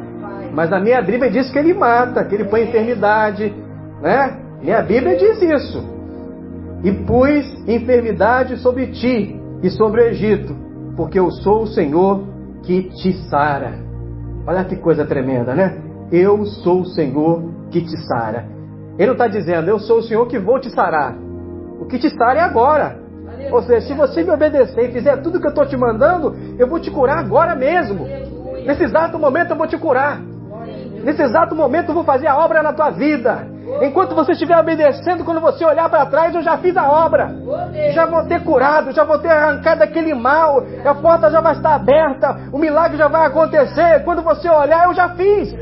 Mas 0.53 0.73
a 0.73 0.81
minha 0.81 1.01
Bíblia 1.03 1.31
diz 1.31 1.51
que 1.51 1.59
ele 1.59 1.75
mata, 1.75 2.25
que 2.25 2.35
ele 2.35 2.45
põe 2.45 2.63
enfermidade, 2.63 3.55
né? 4.01 4.39
Minha 4.63 4.83
Bíblia 4.83 5.17
diz 5.17 5.41
isso. 5.43 5.85
E 6.83 6.93
pus 6.93 7.69
enfermidade 7.69 8.57
sobre 8.59 8.87
ti 8.89 9.41
e 9.63 9.71
sobre 9.71 10.01
o 10.01 10.05
Egito, 10.07 10.55
porque 10.97 11.19
eu 11.19 11.31
sou 11.31 11.63
o 11.63 11.67
Senhor 11.67 12.25
que 12.63 12.85
te 12.91 13.13
sara. 13.29 13.75
Olha 14.47 14.65
que 14.65 14.77
coisa 14.77 15.05
tremenda, 15.05 15.55
né? 15.55 15.79
Eu 16.11 16.45
sou 16.45 16.81
o 16.83 16.87
Senhor 16.87 17.43
que 17.71 17.81
te 17.83 17.97
sara. 18.07 18.47
Ele 18.97 19.07
não 19.07 19.13
está 19.13 19.29
dizendo, 19.29 19.69
eu 19.69 19.79
sou 19.79 19.99
o 19.99 20.03
Senhor 20.03 20.27
que 20.27 20.39
vou 20.39 20.59
te 20.59 20.71
sarar. 20.71 21.17
O 21.81 21.87
que 21.87 21.99
te 21.99 22.11
sara 22.11 22.41
é 22.41 22.43
agora. 22.43 23.08
Ou 23.50 23.62
seja, 23.62 23.87
se 23.87 23.95
você 23.95 24.23
me 24.23 24.30
obedecer 24.30 24.90
e 24.90 24.92
fizer 24.92 25.16
tudo 25.18 25.40
que 25.40 25.47
eu 25.47 25.50
estou 25.50 25.66
te 25.66 25.76
mandando, 25.76 26.37
eu 26.59 26.66
vou 26.66 26.78
te 26.78 26.90
curar 26.90 27.18
agora 27.18 27.54
mesmo. 27.54 28.07
Nesse 28.64 28.85
exato 28.85 29.18
momento 29.18 29.50
eu 29.50 29.57
vou 29.57 29.66
te 29.66 29.78
curar. 29.78 30.21
Nesse 31.02 31.23
exato 31.23 31.54
momento 31.54 31.90
eu 31.90 31.95
vou 31.95 32.04
fazer 32.04 32.26
a 32.26 32.37
obra 32.37 32.62
na 32.62 32.73
tua 32.73 32.90
vida. 32.90 33.47
Enquanto 33.83 34.14
você 34.14 34.33
estiver 34.33 34.59
obedecendo, 34.59 35.25
quando 35.25 35.40
você 35.40 35.64
olhar 35.64 35.88
para 35.88 36.07
trás, 36.07 36.35
eu 36.35 36.42
já 36.42 36.57
fiz 36.59 36.76
a 36.76 36.90
obra. 36.90 37.30
Já 37.92 38.07
vou 38.07 38.25
ter 38.25 38.42
curado, 38.42 38.92
já 38.92 39.04
vou 39.04 39.18
ter 39.18 39.28
arrancado 39.28 39.83
aquele 39.83 40.14
mal. 40.14 40.62
A 40.85 40.95
porta 40.95 41.30
já 41.30 41.40
vai 41.40 41.52
estar 41.52 41.75
aberta, 41.75 42.37
o 42.52 42.59
milagre 42.59 42.97
já 42.97 43.09
vai 43.09 43.26
acontecer. 43.26 44.02
Quando 44.04 44.23
você 44.23 44.49
olhar, 44.49 44.87
eu 44.87 44.95
já 44.95 45.11
fiz. 45.11 45.52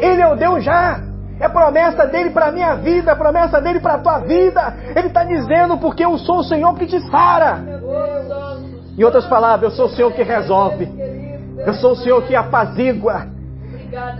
Ele 0.00 0.20
é 0.20 0.28
o 0.28 0.36
Deus 0.36 0.64
já. 0.64 1.09
É 1.40 1.48
promessa 1.48 2.06
dele 2.06 2.30
para 2.30 2.48
a 2.48 2.52
minha 2.52 2.74
vida, 2.74 3.12
é 3.12 3.14
promessa 3.14 3.60
dele 3.62 3.80
para 3.80 3.94
a 3.94 3.98
tua 3.98 4.18
vida. 4.18 4.74
Ele 4.94 5.08
está 5.08 5.24
dizendo, 5.24 5.78
porque 5.78 6.04
eu 6.04 6.18
sou 6.18 6.40
o 6.40 6.44
Senhor 6.44 6.74
que 6.74 6.86
te 6.86 7.00
sara. 7.10 7.58
Em 8.96 9.02
outras 9.02 9.26
palavras, 9.26 9.70
eu 9.70 9.76
sou 9.76 9.86
o 9.86 9.96
Senhor 9.96 10.12
que 10.12 10.22
resolve. 10.22 10.86
Eu 11.66 11.72
sou 11.74 11.92
o 11.92 11.96
Senhor 11.96 12.22
que 12.24 12.36
apazigua. 12.36 13.26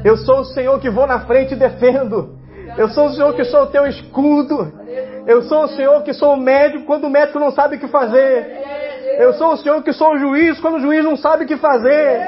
Eu 0.02 0.16
sou 0.16 0.40
o 0.40 0.44
Senhor 0.46 0.80
que 0.80 0.88
vou 0.88 1.06
na 1.06 1.20
frente 1.20 1.52
e 1.52 1.56
defendo. 1.56 2.40
Eu 2.78 2.88
sou 2.88 3.06
o 3.06 3.12
Senhor 3.12 3.34
que 3.34 3.44
sou 3.44 3.64
o 3.64 3.66
teu 3.66 3.86
escudo. 3.86 4.72
Eu 5.26 5.42
sou 5.42 5.64
o 5.64 5.68
Senhor 5.68 6.02
que 6.02 6.14
sou 6.14 6.32
o 6.32 6.40
médico 6.40 6.86
quando 6.86 7.04
o 7.04 7.10
médico 7.10 7.38
não 7.38 7.50
sabe 7.50 7.76
o 7.76 7.78
que 7.78 7.88
fazer. 7.88 8.46
Eu 9.18 9.34
sou 9.34 9.52
o 9.52 9.56
Senhor 9.58 9.82
que 9.82 9.92
sou 9.92 10.14
o 10.14 10.18
juiz 10.18 10.58
quando 10.58 10.76
o 10.76 10.80
juiz 10.80 11.04
não 11.04 11.16
sabe 11.16 11.44
o 11.44 11.46
que 11.46 11.58
fazer. 11.58 12.22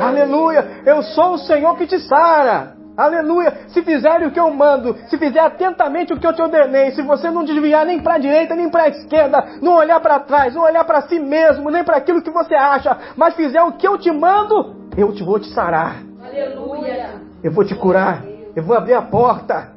Aleluia. 0.00 0.64
Eu 0.86 1.02
sou 1.02 1.32
o 1.32 1.38
Senhor 1.38 1.76
que 1.76 1.86
te 1.88 1.98
sara. 1.98 2.75
Aleluia. 2.96 3.52
Se 3.68 3.82
fizerem 3.82 4.28
o 4.28 4.30
que 4.30 4.40
eu 4.40 4.50
mando, 4.50 4.96
se 5.08 5.18
fizer 5.18 5.40
atentamente 5.40 6.12
o 6.12 6.18
que 6.18 6.26
eu 6.26 6.32
te 6.32 6.40
ordenei, 6.40 6.92
se 6.92 7.02
você 7.02 7.30
não 7.30 7.44
desviar 7.44 7.84
nem 7.84 8.00
para 8.00 8.14
a 8.14 8.18
direita 8.18 8.54
nem 8.54 8.70
para 8.70 8.84
a 8.84 8.88
esquerda, 8.88 9.44
não 9.60 9.74
olhar 9.74 10.00
para 10.00 10.18
trás, 10.20 10.54
não 10.54 10.62
olhar 10.62 10.84
para 10.84 11.02
si 11.02 11.18
mesmo, 11.18 11.70
nem 11.70 11.84
para 11.84 11.98
aquilo 11.98 12.22
que 12.22 12.30
você 12.30 12.54
acha, 12.54 12.96
mas 13.16 13.34
fizer 13.34 13.62
o 13.62 13.72
que 13.72 13.86
eu 13.86 13.98
te 13.98 14.10
mando, 14.10 14.74
eu 14.96 15.12
te 15.12 15.22
vou 15.22 15.38
te 15.38 15.48
sarar. 15.52 16.02
Aleluia. 16.24 17.10
Eu 17.44 17.52
vou 17.52 17.64
te 17.64 17.74
curar. 17.74 18.24
Eu 18.54 18.62
vou 18.62 18.76
abrir 18.76 18.94
a 18.94 19.02
porta. 19.02 19.68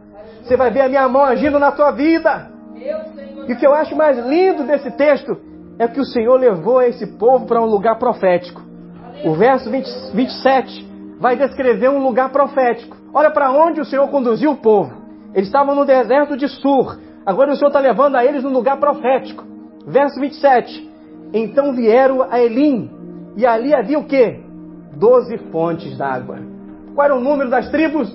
Você 0.42 0.56
vai 0.56 0.72
ver 0.72 0.82
a 0.82 0.90
minha 0.90 1.08
mão 1.10 1.24
agindo 1.24 1.60
na 1.60 1.72
tua 1.72 1.92
vida. 1.92 2.50
E 3.48 3.54
o 3.54 3.58
que 3.58 3.68
eu 3.68 3.74
acho 3.74 3.96
mais 3.96 4.18
lindo 4.26 4.64
desse 4.64 4.92
texto 4.92 5.38
é 5.78 5.88
que 5.88 6.00
o 6.00 6.06
Senhor 6.06 6.36
levou 6.38 6.82
esse 6.82 7.06
povo 7.06 7.46
para 7.46 7.62
um 7.62 7.66
lugar 7.66 8.00
profético. 8.00 8.62
O 9.26 9.34
verso 9.34 9.70
20, 9.70 10.14
27 10.14 10.88
vai 11.20 11.36
descrever 11.36 11.90
um 11.90 12.02
lugar 12.02 12.30
profético. 12.30 12.99
Olha 13.14 13.32
para 13.32 13.52
onde 13.52 13.82
o 13.82 13.86
Senhor 13.86 14.08
conduziu 14.10 14.52
o 14.52 14.58
povo. 14.58 14.94
Eles 15.34 15.48
estavam 15.48 15.76
no 15.76 15.86
deserto 15.86 16.38
de 16.38 16.48
Sur. 16.48 16.98
Agora 17.26 17.52
o 17.52 17.56
Senhor 17.56 17.70
está 17.70 17.80
levando 17.80 18.16
a 18.16 18.26
eles 18.26 18.44
num 18.44 18.54
lugar 18.54 18.78
profético. 18.78 19.44
Verso 19.86 20.20
27. 20.20 20.90
Então 21.34 21.74
vieram 21.74 22.24
a 22.24 22.40
Elim. 22.40 22.90
E 23.36 23.46
ali 23.46 23.74
havia 23.74 24.00
o 24.00 24.06
quê? 24.06 24.40
Doze 24.94 25.38
fontes 25.52 25.98
d'água. 25.98 26.40
Qual 26.94 27.06
era 27.06 27.16
o 27.16 27.22
número 27.22 27.50
das 27.50 27.70
tribos? 27.70 28.12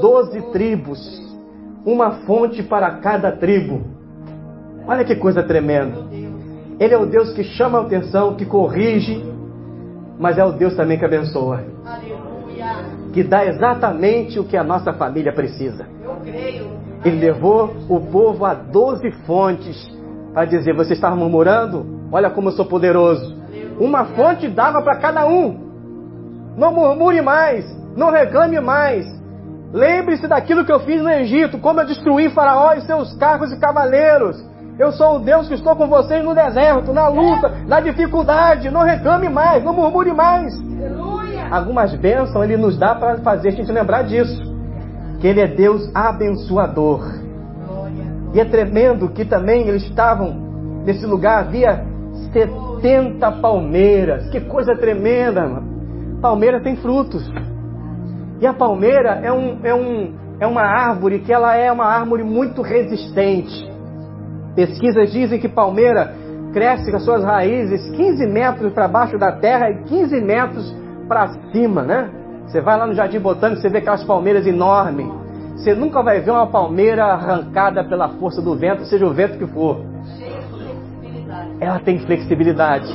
Doze 0.00 0.40
tribos 0.52 1.32
uma 1.84 2.24
fonte 2.24 2.62
para 2.62 2.90
cada 2.98 3.32
tribo. 3.32 3.82
Olha 4.86 5.04
que 5.04 5.16
coisa 5.16 5.42
tremenda. 5.42 5.98
Ele 6.78 6.94
é 6.94 6.98
o 6.98 7.06
Deus 7.06 7.32
que 7.32 7.44
chama 7.44 7.78
a 7.78 7.82
atenção, 7.82 8.34
que 8.34 8.46
corrige, 8.46 9.24
mas 10.18 10.38
é 10.38 10.44
o 10.44 10.52
Deus 10.52 10.74
também 10.76 10.98
que 10.98 11.04
abençoa. 11.04 11.60
Que 13.12 13.22
dá 13.22 13.44
exatamente 13.44 14.38
o 14.38 14.44
que 14.44 14.56
a 14.56 14.64
nossa 14.64 14.92
família 14.92 15.32
precisa. 15.32 15.86
Ele 17.04 17.18
levou 17.18 17.74
o 17.88 18.00
povo 18.00 18.44
a 18.44 18.54
doze 18.54 19.10
fontes 19.26 19.76
para 20.32 20.44
dizer: 20.46 20.74
Você 20.74 20.94
está 20.94 21.10
murmurando? 21.14 22.08
Olha 22.10 22.30
como 22.30 22.48
eu 22.48 22.52
sou 22.52 22.64
poderoso. 22.64 23.36
Uma 23.78 24.04
fonte 24.06 24.48
dava 24.48 24.82
para 24.82 24.98
cada 24.98 25.26
um. 25.26 25.72
Não 26.56 26.72
murmure 26.72 27.20
mais, 27.22 27.64
não 27.96 28.10
reclame 28.10 28.60
mais, 28.60 29.06
Lembre-se 29.72 30.28
daquilo 30.28 30.66
que 30.66 30.72
eu 30.72 30.80
fiz 30.80 31.00
no 31.02 31.08
Egito, 31.08 31.58
como 31.58 31.80
eu 31.80 31.86
destruí 31.86 32.28
Faraó 32.28 32.74
e 32.74 32.82
seus 32.82 33.14
carros 33.14 33.50
e 33.52 33.58
cavaleiros. 33.58 34.36
Eu 34.78 34.92
sou 34.92 35.16
o 35.16 35.18
Deus 35.18 35.48
que 35.48 35.54
estou 35.54 35.74
com 35.74 35.88
vocês 35.88 36.22
no 36.22 36.34
deserto, 36.34 36.92
na 36.92 37.08
luta, 37.08 37.48
na 37.66 37.80
dificuldade. 37.80 38.70
Não 38.70 38.82
reclame 38.82 39.30
mais, 39.30 39.64
não 39.64 39.72
murmure 39.72 40.12
mais. 40.12 40.52
Algumas 41.52 41.94
bênçãos 41.94 42.42
ele 42.44 42.56
nos 42.56 42.78
dá 42.78 42.94
para 42.94 43.18
fazer 43.18 43.48
a 43.48 43.52
gente 43.52 43.70
lembrar 43.70 44.04
disso. 44.04 44.40
Que 45.20 45.26
ele 45.26 45.38
é 45.38 45.46
Deus 45.46 45.94
abençoador. 45.94 47.04
E 48.32 48.40
é 48.40 48.44
tremendo 48.46 49.10
que 49.10 49.22
também 49.26 49.68
eles 49.68 49.82
estavam 49.82 50.32
nesse 50.82 51.04
lugar, 51.04 51.40
havia 51.40 51.84
70 52.32 53.30
palmeiras. 53.32 54.30
Que 54.30 54.40
coisa 54.40 54.74
tremenda, 54.74 55.46
mano. 55.46 56.20
Palmeira 56.22 56.58
tem 56.58 56.74
frutos. 56.76 57.30
E 58.40 58.46
a 58.46 58.54
palmeira 58.54 59.20
é, 59.22 59.30
um, 59.30 59.58
é, 59.62 59.74
um, 59.74 60.14
é 60.40 60.46
uma 60.46 60.62
árvore 60.62 61.18
que 61.18 61.30
ela 61.34 61.54
é 61.54 61.70
uma 61.70 61.84
árvore 61.84 62.22
muito 62.22 62.62
resistente. 62.62 63.70
Pesquisas 64.56 65.12
dizem 65.12 65.38
que 65.38 65.50
palmeira 65.50 66.14
cresce 66.54 66.90
com 66.90 66.96
as 66.96 67.04
suas 67.04 67.22
raízes 67.22 67.90
15 67.90 68.26
metros 68.26 68.72
para 68.72 68.88
baixo 68.88 69.18
da 69.18 69.32
terra 69.32 69.70
e 69.70 69.82
15 69.82 70.18
metros 70.22 70.81
para 71.08 71.28
cima, 71.52 71.82
né? 71.82 72.10
Você 72.46 72.60
vai 72.60 72.76
lá 72.76 72.86
no 72.86 72.94
Jardim 72.94 73.18
Botânico, 73.18 73.60
você 73.60 73.68
vê 73.68 73.78
aquelas 73.78 74.04
palmeiras 74.04 74.46
enormes. 74.46 75.06
Você 75.56 75.74
nunca 75.74 76.02
vai 76.02 76.20
ver 76.20 76.30
uma 76.30 76.46
palmeira 76.46 77.04
arrancada 77.04 77.84
pela 77.84 78.08
força 78.10 78.42
do 78.42 78.56
vento, 78.56 78.84
seja 78.84 79.06
o 79.06 79.12
vento 79.12 79.38
que 79.38 79.46
for. 79.46 79.80
Ela 81.60 81.78
tem 81.78 81.98
flexibilidade. 82.00 82.92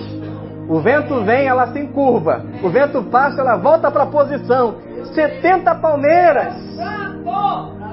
O 0.70 0.80
vento 0.80 1.24
vem, 1.24 1.48
ela 1.48 1.68
se 1.68 1.80
encurva. 1.80 2.44
O 2.62 2.70
vento 2.70 3.02
passa, 3.04 3.42
ela 3.42 3.56
volta 3.56 3.90
para 3.90 4.04
a 4.04 4.08
posição. 4.08 4.76
70 5.14 5.76
palmeiras. 5.76 6.54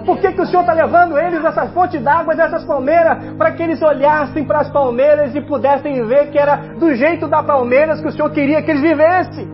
Por 0.04 0.18
que, 0.18 0.33
que 0.33 0.40
o 0.40 0.47
Senhor 0.47 0.61
está 0.61 0.73
levando 0.73 1.16
eles 1.18 1.42
essas 1.44 1.73
fontes 1.73 2.02
d'água 2.02 2.35
dessas 2.35 2.64
palmeiras? 2.64 3.33
Para 3.38 3.52
que 3.52 3.62
eles 3.62 3.80
olhassem 3.80 4.44
para 4.44 4.61
as 4.61 4.71
palmeiras 4.71 5.35
e 5.35 5.40
pudessem 5.40 6.04
ver 6.04 6.30
que 6.30 6.38
era 6.38 6.56
do 6.78 6.94
jeito 6.94 7.26
da 7.26 7.42
palmeiras 7.42 8.00
que 8.00 8.09
o 8.09 8.12
Senhor 8.12 8.30
queria 8.30 8.61
que 8.61 8.71
eles 8.71 8.83
vivessem. 8.83 9.49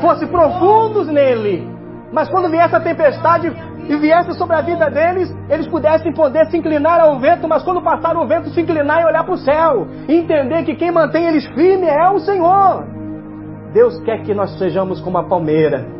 Fosse 0.00 0.26
profundos 0.26 1.08
nele. 1.08 1.68
Mas 2.12 2.28
quando 2.28 2.48
viesse 2.48 2.74
a 2.74 2.80
tempestade 2.80 3.52
e 3.88 3.96
viesse 3.96 4.32
sobre 4.34 4.56
a 4.56 4.62
vida 4.62 4.90
deles, 4.90 5.34
eles 5.48 5.66
pudessem 5.66 6.12
poder 6.12 6.46
se 6.46 6.56
inclinar 6.56 7.00
ao 7.00 7.18
vento, 7.18 7.46
mas 7.48 7.62
quando 7.62 7.82
passar 7.82 8.16
o 8.16 8.26
vento, 8.26 8.50
se 8.50 8.60
inclinar 8.60 9.02
e 9.02 9.06
olhar 9.06 9.24
para 9.24 9.34
o 9.34 9.38
céu. 9.38 9.86
E 10.08 10.14
entender 10.14 10.64
que 10.64 10.74
quem 10.74 10.90
mantém 10.90 11.26
eles 11.26 11.46
firmes 11.48 11.88
é 11.88 12.10
o 12.10 12.18
Senhor. 12.18 12.84
Deus 13.72 14.00
quer 14.00 14.22
que 14.22 14.34
nós 14.34 14.58
sejamos 14.58 15.00
como 15.00 15.18
a 15.18 15.24
palmeira 15.24 15.98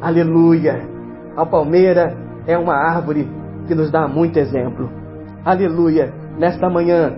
Aleluia! 0.00 0.86
A 1.36 1.46
palmeira 1.46 2.14
é 2.46 2.56
uma 2.58 2.74
árvore 2.74 3.26
que 3.66 3.74
nos 3.74 3.90
dá 3.90 4.06
muito 4.06 4.38
exemplo. 4.38 4.90
Aleluia! 5.44 6.12
Nesta 6.38 6.68
manhã, 6.68 7.14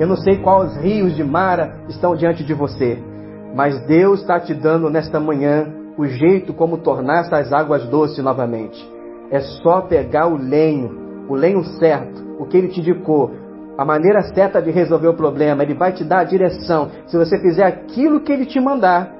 eu 0.00 0.06
não 0.06 0.16
sei 0.16 0.38
quais 0.38 0.74
rios 0.78 1.14
de 1.14 1.22
Mara 1.22 1.74
estão 1.88 2.16
diante 2.16 2.42
de 2.42 2.54
você, 2.54 2.98
mas 3.54 3.78
Deus 3.86 4.20
está 4.20 4.40
te 4.40 4.54
dando 4.54 4.88
nesta 4.88 5.20
manhã 5.20 5.66
o 5.96 6.06
jeito 6.06 6.54
como 6.54 6.78
tornar 6.78 7.20
essas 7.20 7.52
águas 7.52 7.86
doces 7.86 8.22
novamente. 8.24 8.90
É 9.30 9.40
só 9.40 9.82
pegar 9.82 10.26
o 10.26 10.36
lenho, 10.36 11.26
o 11.28 11.34
lenho 11.34 11.62
certo, 11.78 12.22
o 12.38 12.46
que 12.46 12.56
Ele 12.56 12.68
te 12.68 12.80
indicou, 12.80 13.30
a 13.76 13.84
maneira 13.84 14.22
certa 14.34 14.60
de 14.60 14.70
resolver 14.70 15.08
o 15.08 15.14
problema. 15.14 15.62
Ele 15.62 15.74
vai 15.74 15.92
te 15.92 16.04
dar 16.04 16.20
a 16.20 16.24
direção. 16.24 16.90
Se 17.06 17.16
você 17.16 17.38
fizer 17.38 17.64
aquilo 17.64 18.20
que 18.20 18.32
Ele 18.32 18.46
te 18.46 18.60
mandar, 18.60 19.10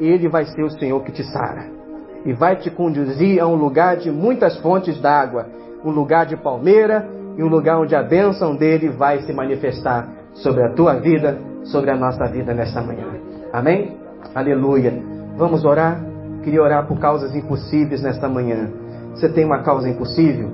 Ele 0.00 0.28
vai 0.28 0.44
ser 0.44 0.62
o 0.62 0.70
Senhor 0.70 1.02
que 1.02 1.12
te 1.12 1.24
sara 1.24 1.78
e 2.24 2.32
vai 2.32 2.56
te 2.56 2.70
conduzir 2.70 3.40
a 3.40 3.46
um 3.46 3.54
lugar 3.54 3.96
de 3.96 4.10
muitas 4.10 4.56
fontes 4.58 5.00
d'água, 5.00 5.46
um 5.84 5.90
lugar 5.90 6.26
de 6.26 6.36
palmeira 6.36 7.08
e 7.36 7.42
um 7.42 7.48
lugar 7.48 7.78
onde 7.78 7.94
a 7.94 8.02
bênção 8.02 8.56
dele 8.56 8.88
vai 8.88 9.20
se 9.22 9.32
manifestar 9.32 10.08
sobre 10.34 10.62
a 10.64 10.72
tua 10.72 10.94
vida 10.94 11.38
sobre 11.64 11.90
a 11.90 11.96
nossa 11.96 12.26
vida 12.26 12.54
nesta 12.54 12.82
manhã. 12.82 13.17
Amém? 13.52 13.96
Aleluia. 14.34 14.92
Vamos 15.36 15.64
orar? 15.64 16.04
Queria 16.42 16.62
orar 16.62 16.86
por 16.86 16.98
causas 16.98 17.34
impossíveis 17.34 18.02
nesta 18.02 18.28
manhã. 18.28 18.68
Você 19.14 19.28
tem 19.28 19.44
uma 19.44 19.62
causa 19.62 19.88
impossível? 19.88 20.50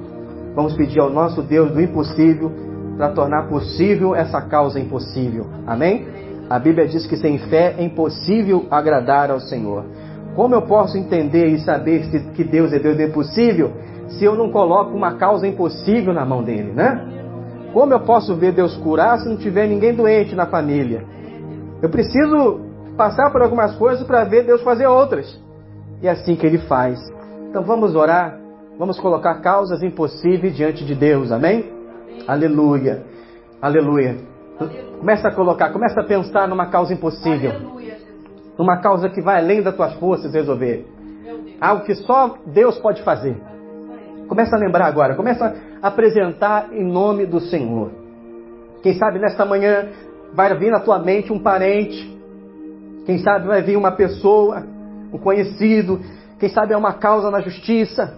Vamos 0.54 0.74
pedir 0.74 1.00
ao 1.00 1.10
nosso 1.10 1.42
Deus 1.42 1.72
do 1.72 1.80
impossível 1.80 2.52
para 2.96 3.10
tornar 3.10 3.48
possível 3.48 4.14
essa 4.14 4.40
causa 4.40 4.78
impossível. 4.78 5.46
Amém? 5.66 6.06
A 6.48 6.58
Bíblia 6.58 6.86
diz 6.86 7.06
que 7.06 7.16
sem 7.16 7.38
fé 7.38 7.74
é 7.76 7.82
impossível 7.82 8.66
agradar 8.70 9.30
ao 9.30 9.40
Senhor. 9.40 9.84
Como 10.36 10.54
eu 10.54 10.62
posso 10.62 10.96
entender 10.96 11.46
e 11.46 11.58
saber 11.58 12.08
que 12.34 12.44
Deus 12.44 12.72
é 12.72 12.78
Deus 12.78 12.96
do 12.96 13.02
impossível 13.02 13.72
se 14.08 14.24
eu 14.24 14.36
não 14.36 14.50
coloco 14.50 14.96
uma 14.96 15.14
causa 15.14 15.46
impossível 15.46 16.12
na 16.12 16.24
mão 16.24 16.42
dele, 16.42 16.72
né? 16.72 17.04
Como 17.72 17.92
eu 17.92 18.00
posso 18.00 18.36
ver 18.36 18.52
Deus 18.52 18.76
curar 18.76 19.18
se 19.18 19.28
não 19.28 19.36
tiver 19.36 19.66
ninguém 19.66 19.94
doente 19.94 20.34
na 20.34 20.46
família? 20.46 21.02
Eu 21.82 21.88
preciso 21.88 22.63
passar 22.96 23.30
por 23.30 23.42
algumas 23.42 23.74
coisas 23.76 24.06
para 24.06 24.24
ver 24.24 24.44
Deus 24.44 24.62
fazer 24.62 24.86
outras. 24.86 25.40
E 26.02 26.08
é 26.08 26.10
assim 26.10 26.36
que 26.36 26.46
ele 26.46 26.58
faz. 26.58 26.98
Então 27.48 27.62
vamos 27.62 27.94
orar, 27.94 28.38
vamos 28.78 28.98
colocar 28.98 29.40
causas 29.40 29.82
impossíveis 29.82 30.56
diante 30.56 30.84
de 30.84 30.94
Deus, 30.94 31.30
amém? 31.30 31.72
Aleluia. 32.26 33.02
Aleluia. 33.60 34.16
Começa 34.98 35.28
a 35.28 35.34
colocar, 35.34 35.72
começa 35.72 36.00
a 36.00 36.04
pensar 36.04 36.48
numa 36.48 36.66
causa 36.66 36.92
impossível. 36.92 37.52
Numa 38.56 38.80
causa 38.80 39.08
que 39.08 39.20
vai 39.20 39.38
além 39.38 39.62
das 39.62 39.74
tuas 39.74 39.94
forças 39.94 40.32
resolver. 40.32 40.86
Algo 41.60 41.84
que 41.84 41.94
só 41.94 42.36
Deus 42.46 42.78
pode 42.78 43.02
fazer. 43.02 43.36
Começa 44.28 44.56
a 44.56 44.58
lembrar 44.58 44.86
agora, 44.86 45.14
começa 45.14 45.56
a 45.82 45.88
apresentar 45.88 46.72
em 46.72 46.84
nome 46.84 47.26
do 47.26 47.40
Senhor. 47.40 47.90
Quem 48.82 48.94
sabe 48.94 49.18
nesta 49.18 49.44
manhã 49.44 49.88
vai 50.32 50.54
vir 50.56 50.70
na 50.70 50.80
tua 50.80 50.98
mente 50.98 51.32
um 51.32 51.38
parente. 51.38 52.13
Quem 53.04 53.18
sabe 53.18 53.46
vai 53.46 53.62
vir 53.62 53.76
uma 53.76 53.92
pessoa, 53.92 54.64
um 55.12 55.18
conhecido. 55.18 56.00
Quem 56.38 56.48
sabe 56.48 56.72
é 56.72 56.76
uma 56.76 56.94
causa 56.94 57.30
na 57.30 57.40
justiça. 57.40 58.14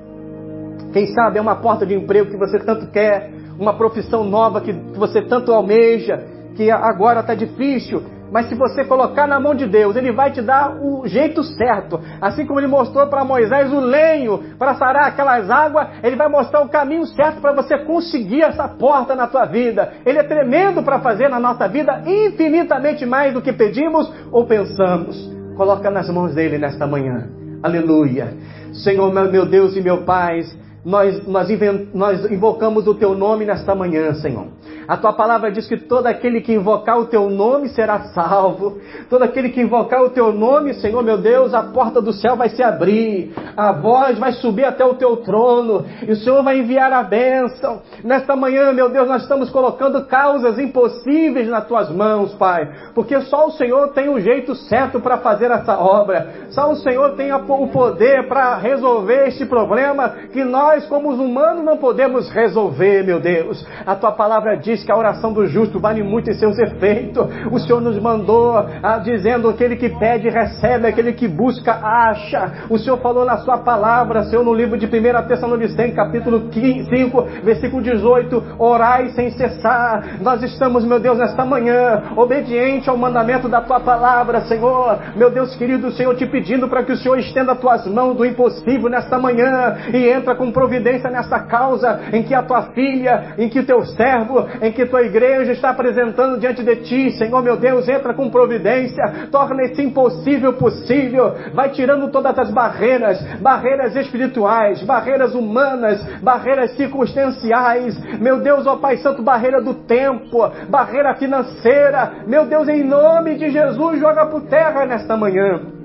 Quem 0.93 1.07
sabe 1.09 1.39
é 1.39 1.41
uma 1.41 1.57
porta 1.57 1.85
de 1.85 1.95
emprego 1.95 2.31
que 2.31 2.37
você 2.37 2.59
tanto 2.59 2.87
quer 2.91 3.31
uma 3.59 3.75
profissão 3.75 4.25
nova 4.25 4.61
que 4.61 4.73
você 4.73 5.23
tanto 5.23 5.53
almeja, 5.53 6.25
que 6.55 6.71
agora 6.71 7.21
está 7.21 7.35
difícil, 7.35 8.03
mas 8.31 8.49
se 8.49 8.55
você 8.55 8.85
colocar 8.85 9.27
na 9.27 9.39
mão 9.39 9.55
de 9.55 9.67
Deus, 9.67 9.97
Ele 9.97 10.13
vai 10.13 10.31
te 10.31 10.43
dar 10.43 10.77
o 10.81 11.07
jeito 11.07 11.43
certo. 11.43 12.01
Assim 12.21 12.45
como 12.45 12.61
Ele 12.61 12.67
mostrou 12.67 13.07
para 13.07 13.25
Moisés 13.25 13.73
o 13.73 13.81
lenho 13.81 14.43
para 14.59 14.75
sarar 14.75 15.07
aquelas 15.07 15.49
águas, 15.51 15.89
Ele 16.03 16.17
vai 16.17 16.29
mostrar 16.29 16.61
o 16.63 16.69
caminho 16.69 17.07
certo 17.07 17.41
para 17.41 17.53
você 17.53 17.79
conseguir 17.79 18.43
essa 18.43 18.69
porta 18.69 19.15
na 19.15 19.27
tua 19.27 19.45
vida. 19.45 19.93
Ele 20.05 20.19
é 20.19 20.23
tremendo 20.23 20.83
para 20.83 21.01
fazer 21.01 21.29
na 21.29 21.39
nossa 21.39 21.69
vida 21.69 22.03
infinitamente 22.07 23.07
mais 23.07 23.33
do 23.33 23.43
que 23.43 23.53
pedimos 23.53 24.13
ou 24.33 24.47
pensamos. 24.47 25.31
Coloca 25.57 25.91
nas 25.91 26.09
mãos 26.11 26.35
dele 26.35 26.59
nesta 26.59 26.87
manhã. 26.87 27.29
Aleluia. 27.63 28.35
Senhor, 28.73 29.13
meu 29.13 29.47
Deus 29.47 29.77
e 29.77 29.81
meu 29.81 30.03
Pai 30.03 30.43
nós, 30.87 31.27
nós, 31.27 31.49
nós 31.93 32.31
invocamos 32.31 32.87
o 32.87 32.95
teu 32.95 33.13
nome 33.13 33.45
nesta 33.45 33.75
manhã, 33.75 34.15
Senhor. 34.15 34.47
A 34.89 34.97
tua 34.97 35.13
palavra 35.13 35.51
diz 35.51 35.67
que 35.67 35.77
todo 35.77 36.07
aquele 36.07 36.41
que 36.41 36.53
invocar 36.53 36.99
o 36.99 37.07
teu 37.07 37.29
nome 37.29 37.69
será 37.71 38.01
salvo. 38.15 38.79
Todo 39.11 39.23
aquele 39.23 39.49
que 39.51 39.61
invocar 39.61 40.03
o 40.03 40.11
teu 40.11 40.33
nome, 40.33 40.75
Senhor 40.75 41.03
meu 41.03 41.19
Deus, 41.19 41.55
a 41.55 41.63
porta 41.63 42.01
do 42.01 42.13
céu 42.13 42.37
vai 42.37 42.49
se 42.49 42.63
abrir, 42.63 43.33
a 43.57 43.73
voz 43.73 44.19
vai 44.19 44.33
subir 44.33 44.65
até 44.65 44.85
o 44.85 44.95
teu 44.95 45.17
trono, 45.19 45.85
e 46.07 46.13
o 46.13 46.17
Senhor 46.17 46.43
vai 46.43 46.59
enviar 46.59 46.93
a 46.93 47.03
bênção. 47.03 47.83
Nesta 48.05 48.37
manhã, 48.37 48.73
meu 48.73 48.89
Deus, 48.89 49.09
nós 49.09 49.23
estamos 49.23 49.51
colocando 49.51 50.05
causas 50.07 50.59
impossíveis 50.59 51.49
nas 51.49 51.67
tuas 51.67 51.91
mãos, 51.91 52.35
Pai, 52.35 52.71
porque 52.95 53.21
só 53.23 53.47
o 53.47 53.53
Senhor 53.53 53.89
tem 53.89 54.09
o 54.09 54.21
jeito 54.21 54.55
certo 54.55 55.01
para 55.01 55.19
fazer 55.19 55.51
essa 55.51 55.79
obra. 55.79 56.47
Só 56.51 56.71
o 56.71 56.77
Senhor 56.77 57.17
tem 57.17 57.33
o 57.33 57.69
poder 57.69 58.29
para 58.29 58.57
resolver 58.57 59.29
este 59.29 59.45
problema 59.45 60.11
que 60.33 60.45
nós, 60.45 60.87
como 60.87 61.11
os 61.11 61.19
humanos, 61.19 61.65
não 61.65 61.77
podemos 61.77 62.31
resolver, 62.31 63.05
meu 63.05 63.21
Deus. 63.21 63.67
A 63.85 63.95
tua 63.95 64.13
palavra 64.13 64.57
diz 64.57 64.76
diz 64.77 64.85
que 64.85 64.93
a 64.93 64.97
oração 64.97 65.33
do 65.33 65.47
justo 65.47 65.81
vale 65.81 66.03
muito 66.03 66.31
em 66.31 66.35
seus 66.35 66.59
efeitos. 66.59 67.27
O 67.51 67.59
Senhor 67.59 67.81
nos 67.81 67.99
mandou 68.01 68.55
ah, 68.83 68.99
dizendo: 68.99 69.49
aquele 69.49 69.77
que 69.77 69.89
pede, 69.89 70.29
recebe, 70.29 70.87
aquele 70.87 71.13
que 71.13 71.27
busca, 71.27 71.73
acha. 71.73 72.67
O 72.69 72.79
Senhor 72.79 72.99
falou 72.99 73.25
na 73.25 73.39
sua 73.39 73.59
palavra, 73.59 74.25
Senhor, 74.25 74.45
no 74.45 74.55
livro 74.55 74.77
de 74.77 74.87
1 74.87 75.29
Tessalonicenses, 75.29 75.95
capítulo 75.95 76.51
5, 76.53 77.23
versículo 77.43 77.83
18: 77.83 78.57
orai 78.59 79.09
sem 79.11 79.31
cessar. 79.31 80.21
Nós 80.21 80.43
estamos, 80.43 80.85
meu 80.85 81.01
Deus, 81.01 81.19
nesta 81.19 81.45
manhã, 81.45 82.03
obediente 82.17 82.91
ao 82.91 82.97
mandamento 82.97 83.49
da 83.49 83.61
tua 83.61 83.81
palavra, 83.81 84.43
Senhor. 84.43 84.99
Meu 85.17 85.31
Deus 85.31 85.57
querido, 85.57 85.91
Senhor, 85.93 86.15
te 86.15 86.27
pedindo 86.27 86.69
para 86.69 86.85
que 86.85 86.93
o 86.93 86.97
Senhor 86.97 87.19
estenda 87.19 87.53
as 87.53 87.59
tuas 87.59 87.87
mãos 87.87 88.17
do 88.17 88.25
impossível 88.25 88.91
nesta 88.91 89.19
manhã 89.19 89.77
e 89.93 90.09
entra 90.09 90.35
com 90.35 90.51
providência 90.51 91.11
nessa 91.11 91.39
causa 91.41 92.01
em 92.13 92.23
que 92.23 92.35
a 92.35 92.43
tua 92.43 92.63
filha, 92.73 93.35
em 93.39 93.49
que 93.49 93.63
teu 93.63 93.85
servo, 93.85 94.47
em 94.67 94.73
que 94.73 94.87
tua 94.87 95.03
igreja 95.03 95.53
está 95.53 95.71
apresentando 95.71 96.39
diante 96.39 96.63
de 96.63 96.77
ti, 96.77 97.11
Senhor 97.13 97.43
meu 97.43 97.57
Deus, 97.57 97.89
entra 97.89 98.13
com 98.13 98.29
providência, 98.29 99.29
torna 99.31 99.63
esse 99.63 99.83
impossível 99.83 100.55
possível, 100.55 101.35
vai 101.55 101.71
tirando 101.71 102.11
todas 102.11 102.39
as 102.39 102.51
barreiras, 102.51 103.23
barreiras 103.41 103.95
espirituais, 103.95 104.83
barreiras 104.83 105.35
humanas, 105.35 106.03
barreiras 106.21 106.73
circunstanciais, 106.77 107.97
meu 108.19 108.41
Deus, 108.41 108.67
ó 108.67 108.77
Pai 108.77 108.97
Santo, 108.99 109.23
barreira 109.23 109.63
do 109.63 109.75
tempo, 109.75 110.51
barreira 110.69 111.15
financeira, 111.15 112.25
meu 112.27 112.47
Deus, 112.47 112.69
em 112.69 112.83
nome 112.83 113.37
de 113.37 113.51
Jesus, 113.51 114.01
joga 114.01 114.27
por 114.27 114.43
terra 114.43 114.85
nesta 114.85 115.17
manhã. 115.17 115.76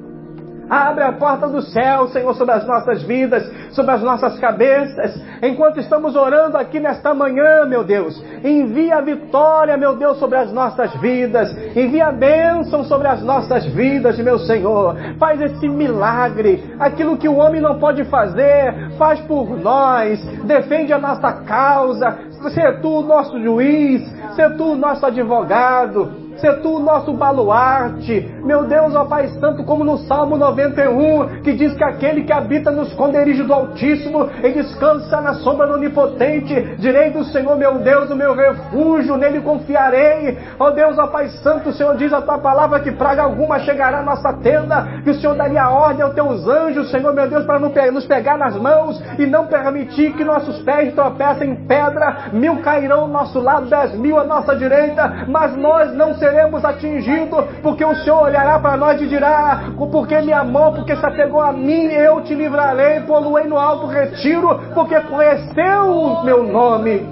Abre 0.71 1.03
a 1.03 1.11
porta 1.11 1.49
do 1.49 1.61
céu, 1.61 2.07
Senhor, 2.07 2.33
sobre 2.33 2.55
as 2.55 2.65
nossas 2.65 3.03
vidas, 3.03 3.43
sobre 3.71 3.91
as 3.91 4.01
nossas 4.01 4.39
cabeças. 4.39 5.21
Enquanto 5.43 5.81
estamos 5.81 6.15
orando 6.15 6.57
aqui 6.57 6.79
nesta 6.79 7.13
manhã, 7.13 7.65
meu 7.65 7.83
Deus, 7.83 8.23
envia 8.41 8.95
a 8.95 9.01
vitória, 9.01 9.75
meu 9.75 9.97
Deus, 9.97 10.17
sobre 10.17 10.37
as 10.37 10.49
nossas 10.53 10.95
vidas. 11.01 11.53
Envia 11.75 12.07
a 12.07 12.11
bênção 12.13 12.85
sobre 12.85 13.09
as 13.09 13.21
nossas 13.21 13.65
vidas, 13.65 14.17
meu 14.19 14.39
Senhor. 14.39 14.95
Faz 15.19 15.41
esse 15.41 15.67
milagre. 15.67 16.73
Aquilo 16.79 17.17
que 17.17 17.27
o 17.27 17.35
homem 17.35 17.59
não 17.59 17.77
pode 17.77 18.05
fazer, 18.05 18.91
faz 18.97 19.19
por 19.19 19.61
nós. 19.61 20.23
Defende 20.45 20.93
a 20.93 20.97
nossa 20.97 21.33
causa. 21.33 22.17
Ser 22.53 22.79
tu 22.79 22.99
o 22.99 23.01
nosso 23.01 23.37
juiz, 23.41 24.09
ser 24.37 24.55
tu 24.55 24.71
o 24.71 24.75
nosso 24.77 25.05
advogado. 25.05 26.20
Ser 26.37 26.61
tu 26.61 26.77
o 26.77 26.79
nosso 26.79 27.13
baluarte. 27.13 28.33
Meu 28.43 28.65
Deus, 28.65 28.95
ó 28.95 29.05
Pai 29.05 29.27
Santo, 29.39 29.63
como 29.63 29.83
no 29.83 29.97
Salmo 29.99 30.37
91, 30.37 31.41
que 31.41 31.53
diz 31.53 31.73
que 31.73 31.83
aquele 31.83 32.23
que 32.23 32.33
habita 32.33 32.71
no 32.71 32.83
esconderijo 32.83 33.43
do 33.43 33.53
Altíssimo 33.53 34.29
e 34.43 34.51
descansa 34.51 35.21
na 35.21 35.35
sombra 35.35 35.67
do 35.67 35.73
Onipotente, 35.73 36.75
direi 36.79 37.11
do 37.11 37.23
Senhor, 37.25 37.55
meu 37.57 37.79
Deus, 37.79 38.09
o 38.09 38.15
meu 38.15 38.33
refúgio, 38.33 39.17
nele 39.17 39.41
confiarei. 39.41 40.37
Ó 40.59 40.71
Deus, 40.71 40.97
ó 40.97 41.07
Pai 41.07 41.29
Santo, 41.43 41.69
o 41.69 41.73
Senhor 41.73 41.95
diz 41.97 42.11
a 42.13 42.21
tua 42.21 42.37
palavra 42.37 42.79
que 42.79 42.91
praga 42.91 43.23
alguma 43.23 43.59
chegará 43.59 43.99
à 43.99 44.03
nossa 44.03 44.33
tenda, 44.33 45.01
que 45.03 45.11
o 45.11 45.15
Senhor 45.15 45.35
daria 45.35 45.69
ordem 45.69 46.03
aos 46.03 46.13
teus 46.13 46.47
anjos, 46.47 46.89
Senhor, 46.89 47.13
meu 47.13 47.29
Deus, 47.29 47.45
para 47.45 47.59
nos 47.59 48.05
pegar 48.05 48.37
nas 48.37 48.55
mãos 48.55 49.01
e 49.19 49.25
não 49.25 49.47
permitir 49.47 50.13
que 50.13 50.23
nossos 50.23 50.59
pés 50.63 50.93
tropecem 50.93 51.51
em 51.51 51.55
pedra. 51.67 52.31
Mil 52.33 52.61
cairão 52.61 53.01
ao 53.01 53.07
nosso 53.07 53.39
lado, 53.39 53.67
dez 53.67 53.93
mil 53.95 54.17
à 54.17 54.23
nossa 54.23 54.55
direita, 54.55 55.25
mas 55.27 55.55
nós 55.55 55.93
não 55.93 56.13
seremos 56.21 56.63
atingidos, 56.63 57.45
porque 57.63 57.83
o 57.83 57.95
Senhor 57.95 58.25
olhará 58.25 58.59
para 58.59 58.77
nós 58.77 59.01
e 59.01 59.07
dirá: 59.07 59.63
porque 59.91 60.21
me 60.21 60.31
amou, 60.31 60.71
porque 60.71 60.95
se 60.95 61.03
apegou 61.03 61.41
a 61.41 61.51
mim, 61.51 61.87
eu 61.87 62.21
te 62.21 62.35
livrarei, 62.35 62.99
poluei 63.01 63.45
no 63.45 63.57
alto 63.57 63.87
retiro, 63.87 64.59
porque 64.75 64.99
conheceu 65.01 65.89
o 65.89 66.23
meu 66.23 66.43
nome. 66.43 67.03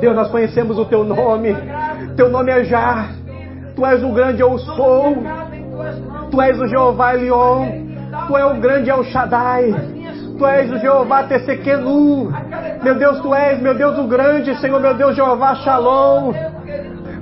Deus, 0.00 0.16
nós 0.16 0.28
conhecemos 0.28 0.76
o 0.76 0.84
teu 0.84 1.04
nome, 1.04 1.56
teu 2.16 2.28
nome 2.28 2.50
é 2.50 2.64
Já, 2.64 3.08
tu 3.76 3.86
és 3.86 4.02
o 4.02 4.12
grande 4.12 4.42
eu 4.42 4.58
sou, 4.58 5.16
tu 6.30 6.42
és 6.42 6.58
o 6.58 6.66
Jeová 6.66 7.14
Elion, 7.14 7.66
tu 8.26 8.36
és 8.36 8.44
o 8.44 8.60
grande 8.60 8.90
El 8.90 9.04
Shaddai. 9.04 9.96
Tu 10.38 10.46
és 10.46 10.70
o 10.70 10.78
Jeová 10.78 11.22
Tesequenu. 11.22 12.30
Meu 12.82 12.94
Deus, 12.98 13.22
Tu 13.22 13.34
és, 13.34 13.58
meu 13.62 13.74
Deus, 13.74 13.98
o 13.98 14.06
grande, 14.06 14.54
Senhor, 14.60 14.78
meu 14.78 14.92
Deus, 14.92 15.16
Jeová 15.16 15.54
Shalom. 15.54 16.55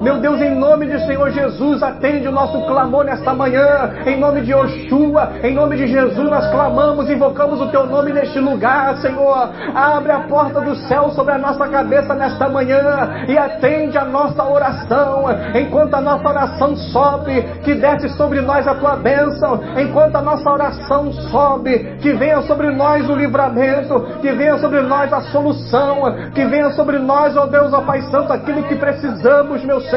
Meu 0.04 0.18
Deus, 0.18 0.38
em 0.42 0.54
nome 0.54 0.84
do 0.84 0.98
Senhor 1.06 1.30
Jesus, 1.30 1.82
atende 1.82 2.28
o 2.28 2.30
nosso 2.30 2.60
clamor 2.66 3.06
nesta 3.06 3.32
manhã. 3.32 3.90
Em 4.04 4.20
nome 4.20 4.42
de 4.42 4.52
Oxua, 4.52 5.32
em 5.42 5.54
nome 5.54 5.78
de 5.78 5.86
Jesus, 5.86 6.28
nós 6.28 6.46
clamamos, 6.50 7.08
invocamos 7.08 7.58
o 7.58 7.68
teu 7.68 7.86
nome 7.86 8.12
neste 8.12 8.38
lugar, 8.38 8.98
Senhor. 8.98 9.48
Abre 9.74 10.12
a 10.12 10.20
porta 10.28 10.60
do 10.60 10.76
céu 10.76 11.08
sobre 11.12 11.32
a 11.32 11.38
nossa 11.38 11.66
cabeça 11.68 12.14
nesta 12.14 12.50
manhã 12.50 13.24
e 13.26 13.38
atende 13.38 13.96
a 13.96 14.04
nossa 14.04 14.44
oração. 14.44 15.24
Enquanto 15.54 15.94
a 15.94 16.02
nossa 16.02 16.28
oração 16.28 16.76
sobe, 16.76 17.42
que 17.64 17.74
desce 17.74 18.10
sobre 18.10 18.42
nós 18.42 18.68
a 18.68 18.74
tua 18.74 18.96
bênção. 18.96 19.58
Enquanto 19.78 20.16
a 20.16 20.20
nossa 20.20 20.50
oração 20.50 21.14
sobe, 21.30 21.96
que 22.02 22.12
venha 22.12 22.42
sobre 22.42 22.70
nós 22.72 23.08
o 23.08 23.14
livramento, 23.14 24.18
que 24.20 24.30
venha 24.32 24.58
sobre 24.58 24.82
nós 24.82 25.10
a 25.14 25.22
solução, 25.32 26.30
que 26.34 26.44
venha 26.44 26.72
sobre 26.72 26.98
nós, 26.98 27.34
ó 27.38 27.46
Deus, 27.46 27.72
ó 27.72 27.80
Pai 27.80 28.02
Santo, 28.02 28.34
aquilo 28.34 28.64
que 28.64 28.76
precisamos, 28.76 29.64
meu 29.64 29.80
Senhor. 29.80 29.93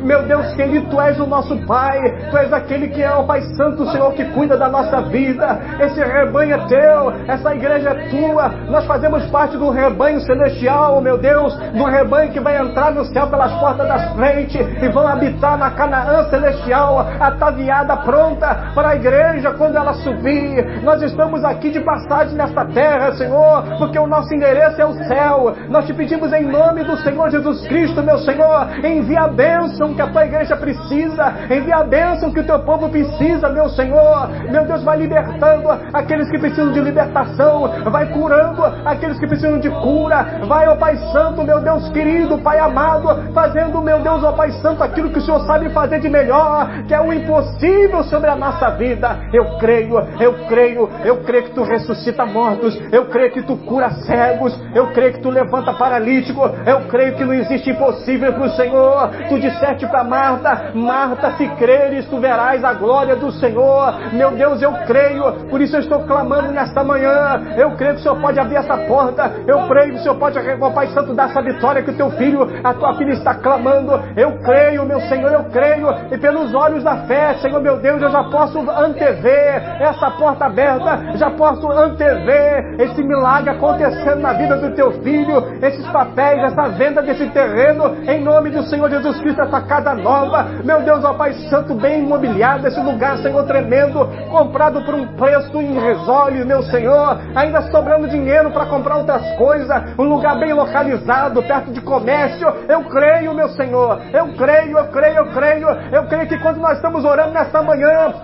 Meu 0.00 0.22
Deus 0.22 0.52
querido, 0.54 0.88
Tu 0.90 1.00
és 1.00 1.18
o 1.18 1.26
nosso 1.26 1.56
Pai, 1.66 2.00
Tu 2.30 2.36
és 2.36 2.52
aquele 2.52 2.88
que 2.88 3.02
é 3.02 3.12
o 3.14 3.24
Pai 3.24 3.42
Santo, 3.56 3.90
Senhor, 3.90 4.12
que 4.14 4.24
cuida 4.26 4.56
da 4.56 4.68
nossa 4.68 5.00
vida. 5.02 5.58
Esse 5.80 6.02
rebanho 6.02 6.54
é 6.54 6.58
Teu, 6.66 7.12
essa 7.26 7.54
igreja 7.54 7.90
é 7.90 8.08
Tua. 8.08 8.48
Nós 8.68 8.86
fazemos 8.86 9.24
parte 9.26 9.56
do 9.56 9.70
rebanho 9.70 10.20
celestial, 10.20 11.00
meu 11.00 11.18
Deus, 11.18 11.54
do 11.56 11.84
rebanho 11.84 12.32
que 12.32 12.40
vai 12.40 12.56
entrar 12.58 12.92
no 12.92 13.04
céu 13.04 13.26
pelas 13.26 13.52
portas 13.60 13.86
das 13.86 14.12
frentes 14.14 14.60
e 14.82 14.88
vão 14.88 15.06
habitar 15.06 15.56
na 15.58 15.70
Canaã 15.70 16.28
celestial, 16.30 17.06
ataviada, 17.20 17.96
pronta 17.98 18.72
para 18.74 18.90
a 18.90 18.96
igreja 18.96 19.52
quando 19.52 19.76
ela 19.76 19.94
subir. 19.94 20.82
Nós 20.82 21.02
estamos 21.02 21.44
aqui 21.44 21.70
de 21.70 21.80
passagem 21.80 22.36
nesta 22.36 22.64
terra, 22.66 23.12
Senhor, 23.12 23.64
porque 23.78 23.98
o 23.98 24.06
nosso 24.06 24.32
endereço 24.34 24.80
é 24.80 24.84
o 24.84 24.94
céu. 25.04 25.54
Nós 25.68 25.86
te 25.86 25.94
pedimos 25.94 26.32
em 26.32 26.44
nome 26.44 26.84
do 26.84 26.96
Senhor 26.98 27.30
Jesus 27.30 27.66
Cristo, 27.66 28.02
meu 28.02 28.18
Senhor, 28.18 28.68
envia 28.84 29.09
a 29.16 29.28
bênção 29.28 29.94
que 29.94 30.02
a 30.02 30.06
tua 30.06 30.24
igreja 30.24 30.56
precisa, 30.56 31.34
envia 31.50 31.76
a 31.76 31.84
bênção 31.84 32.32
que 32.32 32.40
o 32.40 32.46
teu 32.46 32.58
povo 32.60 32.88
precisa, 32.88 33.48
meu 33.48 33.68
Senhor. 33.70 34.28
Meu 34.50 34.64
Deus, 34.64 34.82
vai 34.82 34.98
libertando 34.98 35.68
aqueles 35.92 36.28
que 36.30 36.38
precisam 36.38 36.72
de 36.72 36.80
libertação, 36.80 37.70
vai 37.90 38.06
curando 38.06 38.62
aqueles 38.84 39.18
que 39.18 39.26
precisam 39.26 39.58
de 39.58 39.70
cura, 39.70 40.40
vai, 40.46 40.68
ó 40.68 40.76
Pai 40.76 40.96
Santo, 41.12 41.42
meu 41.42 41.60
Deus 41.60 41.88
querido, 41.90 42.38
Pai 42.38 42.58
amado, 42.58 43.32
fazendo, 43.32 43.80
meu 43.80 44.00
Deus, 44.00 44.22
ó 44.24 44.32
Pai 44.32 44.50
Santo, 44.52 44.82
aquilo 44.82 45.10
que 45.10 45.18
o 45.18 45.22
Senhor 45.22 45.40
sabe 45.46 45.70
fazer 45.70 46.00
de 46.00 46.08
melhor, 46.08 46.68
que 46.86 46.94
é 46.94 47.00
o 47.00 47.12
impossível 47.12 48.02
sobre 48.04 48.30
a 48.30 48.36
nossa 48.36 48.70
vida. 48.70 49.18
Eu 49.32 49.58
creio, 49.58 49.98
eu 50.20 50.34
creio, 50.46 50.88
eu 51.04 51.16
creio 51.22 51.44
que 51.44 51.54
tu 51.54 51.62
ressuscita 51.62 52.24
mortos, 52.26 52.80
eu 52.92 53.06
creio 53.06 53.32
que 53.32 53.42
tu 53.42 53.56
cura 53.56 53.90
cegos, 54.06 54.58
eu 54.74 54.88
creio 54.92 55.14
que 55.14 55.20
tu 55.20 55.30
levanta 55.30 55.72
paralítico, 55.74 56.40
eu 56.66 56.80
creio 56.88 57.14
que 57.14 57.24
não 57.24 57.34
existe 57.34 57.70
impossível 57.70 58.32
para 58.32 58.44
o 58.44 58.50
Senhor. 58.50 58.89
Tu 59.28 59.38
disseste 59.38 59.86
para 59.86 60.04
Marta, 60.04 60.70
Marta, 60.74 61.32
se 61.32 61.48
creres, 61.56 62.06
tu 62.06 62.18
verás 62.18 62.62
a 62.64 62.72
glória 62.72 63.16
do 63.16 63.30
Senhor. 63.32 63.94
Meu 64.12 64.30
Deus, 64.32 64.62
eu 64.62 64.72
creio, 64.86 65.32
por 65.48 65.60
isso 65.60 65.76
eu 65.76 65.80
estou 65.80 66.00
clamando 66.00 66.52
nesta 66.52 66.82
manhã. 66.82 67.40
Eu 67.56 67.72
creio 67.72 67.94
que 67.94 68.00
o 68.00 68.02
Senhor 68.02 68.20
pode 68.20 68.38
abrir 68.38 68.56
essa 68.56 68.76
porta, 68.76 69.32
eu 69.46 69.66
creio 69.68 69.94
que 69.94 70.00
o 70.00 70.02
Senhor 70.02 70.16
pode, 70.16 70.38
ó 70.60 70.70
Pai 70.70 70.88
Santo, 70.88 71.14
dar 71.14 71.30
essa 71.30 71.42
vitória 71.42 71.82
que 71.82 71.90
o 71.90 71.96
teu 71.96 72.10
filho, 72.12 72.48
a 72.62 72.74
tua 72.74 72.94
filha 72.94 73.12
está 73.12 73.34
clamando. 73.34 73.92
Eu 74.16 74.38
creio, 74.38 74.84
meu 74.84 75.00
Senhor, 75.02 75.30
eu 75.32 75.44
creio, 75.44 75.88
e 76.10 76.18
pelos 76.18 76.54
olhos 76.54 76.82
da 76.82 76.96
fé, 77.06 77.34
Senhor 77.34 77.60
meu 77.60 77.78
Deus, 77.78 78.00
eu 78.00 78.10
já 78.10 78.24
posso 78.24 78.58
antever 78.70 79.62
essa 79.80 80.10
porta 80.12 80.46
aberta, 80.46 81.16
já 81.16 81.30
posso 81.30 81.70
antever 81.70 82.80
esse 82.80 83.02
milagre 83.02 83.50
acontecendo 83.50 84.20
na 84.20 84.32
vida 84.32 84.56
do 84.56 84.74
teu 84.74 84.92
filho, 85.02 85.58
esses 85.62 85.86
papéis, 85.88 86.42
essa 86.42 86.68
venda 86.70 87.02
desse 87.02 87.26
terreno, 87.30 87.96
em 88.06 88.22
nome 88.22 88.50
do 88.50 88.62
Senhor 88.64 88.79
Jesus 88.88 89.20
Cristo, 89.20 89.42
essa 89.42 89.60
casa 89.62 89.94
nova, 89.94 90.44
meu 90.64 90.80
Deus, 90.82 91.04
ó 91.04 91.14
Pai 91.14 91.32
Santo, 91.50 91.74
bem 91.74 92.04
imobiliado, 92.04 92.66
esse 92.66 92.80
lugar, 92.80 93.18
Senhor, 93.18 93.44
tremendo, 93.44 94.08
comprado 94.30 94.82
por 94.82 94.94
um 94.94 95.06
preço 95.16 95.60
irrisório, 95.60 96.46
meu 96.46 96.62
Senhor, 96.62 97.18
ainda 97.34 97.62
sobrando 97.70 98.08
dinheiro 98.08 98.50
para 98.50 98.66
comprar 98.66 98.96
outras 98.96 99.36
coisas, 99.36 99.68
um 99.98 100.04
lugar 100.04 100.38
bem 100.38 100.52
localizado, 100.52 101.42
perto 101.42 101.72
de 101.72 101.80
comércio, 101.80 102.48
eu 102.68 102.84
creio, 102.84 103.34
meu 103.34 103.48
Senhor, 103.50 104.00
eu 104.12 104.28
creio, 104.34 104.78
eu 104.78 104.84
creio, 104.88 105.16
eu 105.16 105.26
creio, 105.32 105.68
eu 105.92 106.06
creio 106.06 106.28
que 106.28 106.38
quando 106.38 106.58
nós 106.58 106.76
estamos 106.76 107.04
orando 107.04 107.32
nesta 107.32 107.62
manhã, 107.62 108.14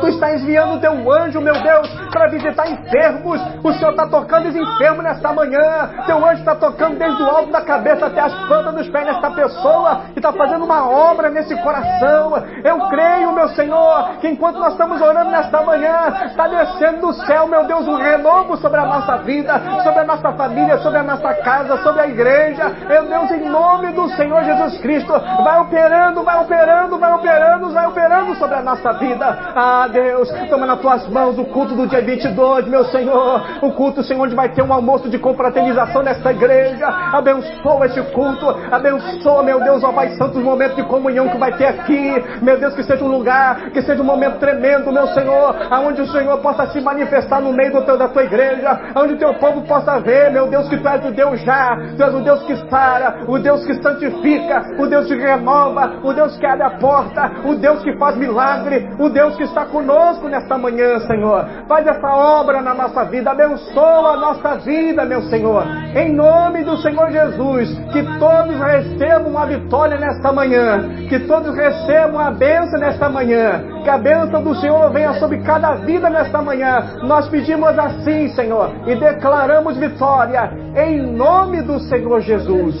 Tu 0.00 0.08
está 0.08 0.34
enviando 0.34 0.74
o 0.74 0.80
teu 0.80 1.12
anjo, 1.12 1.40
meu 1.40 1.54
Deus, 1.54 1.88
para 2.14 2.28
visitar 2.28 2.70
enfermos. 2.70 3.40
O 3.64 3.72
Senhor 3.72 3.90
está 3.90 4.06
tocando 4.06 4.48
os 4.48 4.54
enfermos 4.54 5.02
nesta 5.02 5.32
manhã. 5.32 5.90
Teu 6.06 6.24
anjo 6.24 6.38
está 6.38 6.54
tocando 6.54 6.96
desde 6.96 7.20
o 7.20 7.28
alto 7.28 7.50
da 7.50 7.60
cabeça 7.62 8.06
até 8.06 8.20
as 8.20 8.32
plantas 8.46 8.74
dos 8.74 8.88
pés 8.88 9.04
nesta 9.04 9.30
pessoa 9.32 10.02
e 10.14 10.18
está 10.20 10.32
fazendo 10.32 10.64
uma 10.64 10.88
obra 10.88 11.28
nesse 11.28 11.56
coração. 11.56 12.32
Eu 12.62 12.78
creio, 12.88 13.32
meu 13.32 13.48
Senhor, 13.48 14.18
que 14.20 14.28
enquanto 14.28 14.60
nós 14.60 14.72
estamos 14.72 15.02
orando 15.02 15.30
nesta 15.30 15.60
manhã, 15.62 16.26
está 16.26 16.46
descendo 16.46 17.00
do 17.00 17.12
céu, 17.26 17.48
meu 17.48 17.64
Deus, 17.64 17.88
um 17.88 17.96
renovo 17.96 18.56
sobre 18.58 18.78
a 18.78 18.86
nossa 18.86 19.16
vida, 19.18 19.60
sobre 19.82 20.00
a 20.00 20.04
nossa 20.04 20.32
família, 20.32 20.78
sobre 20.78 20.98
a 21.00 21.02
nossa 21.02 21.34
casa, 21.34 21.82
sobre 21.82 22.02
a 22.02 22.06
igreja. 22.06 22.70
Meu 22.88 23.06
Deus, 23.06 23.30
em 23.32 23.48
nome 23.48 23.92
do 23.92 24.08
Senhor 24.10 24.44
Jesus 24.44 24.80
Cristo, 24.80 25.12
vai 25.42 25.60
operando, 25.60 26.22
vai 26.22 26.40
operando, 26.40 26.96
vai 26.96 27.12
operando, 27.12 27.72
vai 27.72 27.86
operando 27.88 28.36
sobre 28.36 28.54
a 28.54 28.62
nossa 28.62 28.92
vida. 28.92 29.36
Ah, 29.56 29.88
Deus, 29.90 30.28
toma 30.48 30.64
nas 30.64 30.78
tuas 30.78 31.08
mãos 31.08 31.36
o 31.38 31.44
culto 31.46 31.74
do 31.74 31.88
dia 31.88 32.03
22, 32.04 32.68
meu 32.68 32.84
Senhor. 32.84 33.42
O 33.62 33.72
culto, 33.72 34.02
Senhor, 34.02 34.22
onde 34.22 34.34
vai 34.34 34.48
ter 34.50 34.62
um 34.62 34.72
almoço 34.72 35.08
de 35.08 35.18
confraternização 35.18 36.02
nesta 36.02 36.30
igreja. 36.32 36.86
Abençoa 36.86 37.86
esse 37.86 38.02
culto. 38.12 38.48
Abençoa, 38.70 39.42
meu 39.42 39.60
Deus, 39.60 39.82
ó 39.82 39.92
Pai 39.92 40.10
Santo, 40.16 40.38
os 40.38 40.44
momentos 40.44 40.76
de 40.76 40.82
comunhão 40.84 41.28
que 41.28 41.38
vai 41.38 41.52
ter 41.56 41.66
aqui. 41.66 42.22
Meu 42.42 42.58
Deus, 42.58 42.74
que 42.74 42.82
seja 42.82 43.04
um 43.04 43.08
lugar, 43.08 43.70
que 43.70 43.82
seja 43.82 44.02
um 44.02 44.04
momento 44.04 44.38
tremendo, 44.38 44.92
meu 44.92 45.06
Senhor, 45.08 45.56
aonde 45.70 46.02
o 46.02 46.06
Senhor 46.06 46.38
possa 46.38 46.66
se 46.66 46.80
manifestar 46.80 47.40
no 47.40 47.52
meio 47.52 47.82
teu, 47.82 47.96
da 47.96 48.08
tua 48.08 48.24
igreja, 48.24 48.78
onde 48.96 49.14
o 49.14 49.18
teu 49.18 49.34
povo 49.34 49.62
possa 49.62 49.98
ver, 50.00 50.30
meu 50.30 50.46
Deus, 50.48 50.68
que 50.68 50.76
tu 50.76 50.88
és 50.88 51.04
o 51.04 51.10
Deus 51.10 51.40
já, 51.42 51.76
tu 51.96 52.02
és 52.02 52.14
o 52.14 52.20
Deus 52.20 52.42
que 52.44 52.56
sara, 52.68 53.24
o 53.26 53.38
Deus 53.38 53.64
que 53.64 53.74
santifica, 53.82 54.62
o 54.78 54.86
Deus 54.86 55.06
que 55.06 55.14
renova, 55.14 56.00
o 56.02 56.12
Deus 56.12 56.36
que 56.36 56.46
abre 56.46 56.64
a 56.64 56.70
porta, 56.70 57.30
o 57.44 57.54
Deus 57.54 57.82
que 57.82 57.96
faz 57.96 58.16
milagre, 58.16 58.88
o 58.98 59.08
Deus 59.08 59.36
que 59.36 59.44
está 59.44 59.64
conosco 59.66 60.28
nesta 60.28 60.58
manhã, 60.58 60.98
Senhor. 61.00 61.46
Faz 61.68 61.86
essa 61.94 62.10
obra 62.10 62.60
na 62.60 62.74
nossa 62.74 63.04
vida, 63.04 63.30
abençoa 63.30 64.14
a 64.14 64.16
nossa 64.16 64.56
vida, 64.56 65.04
meu 65.04 65.22
Senhor. 65.22 65.64
Em 65.94 66.12
nome 66.12 66.64
do 66.64 66.76
Senhor 66.78 67.10
Jesus, 67.10 67.70
que 67.92 68.02
todos 68.18 68.58
recebam 68.58 69.38
a 69.38 69.46
vitória 69.46 69.96
nesta 69.98 70.32
manhã, 70.32 71.06
que 71.08 71.20
todos 71.20 71.54
recebam 71.54 72.18
a 72.18 72.30
bênção 72.30 72.80
nesta 72.80 73.08
manhã, 73.08 73.64
que 73.82 73.88
a 73.88 73.98
bênção 73.98 74.42
do 74.42 74.54
Senhor 74.56 74.90
venha 74.92 75.14
sobre 75.14 75.38
cada 75.38 75.74
vida 75.76 76.10
nesta 76.10 76.42
manhã. 76.42 76.98
Nós 77.02 77.28
pedimos 77.28 77.78
assim, 77.78 78.28
Senhor, 78.30 78.70
e 78.86 78.96
declaramos 78.96 79.76
vitória 79.76 80.52
em 80.76 81.00
nome 81.12 81.62
do 81.62 81.78
Senhor 81.80 82.20
Jesus. 82.20 82.76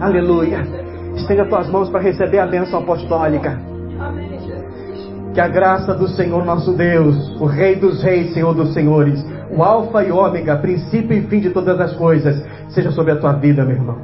Aleluia. 0.00 0.62
Estenda 1.16 1.44
tuas 1.46 1.68
mãos 1.68 1.88
para 1.88 2.00
receber 2.00 2.38
a 2.38 2.46
bênção 2.46 2.80
apostólica. 2.80 3.58
Que 5.34 5.40
a 5.40 5.48
graça 5.48 5.94
do 5.94 6.08
Senhor 6.08 6.44
nosso 6.44 6.74
Deus, 6.74 7.16
o 7.40 7.46
Rei 7.46 7.74
dos 7.76 8.02
Reis, 8.02 8.34
Senhor 8.34 8.54
dos 8.54 8.74
Senhores, 8.74 9.24
o 9.50 9.62
Alfa 9.62 10.04
e 10.04 10.12
Ômega, 10.12 10.56
princípio 10.56 11.16
e 11.16 11.22
fim 11.22 11.40
de 11.40 11.48
todas 11.48 11.80
as 11.80 11.94
coisas, 11.94 12.44
seja 12.68 12.90
sobre 12.90 13.12
a 13.12 13.16
tua 13.16 13.32
vida, 13.32 13.64
meu 13.64 13.76
irmão. 13.76 13.98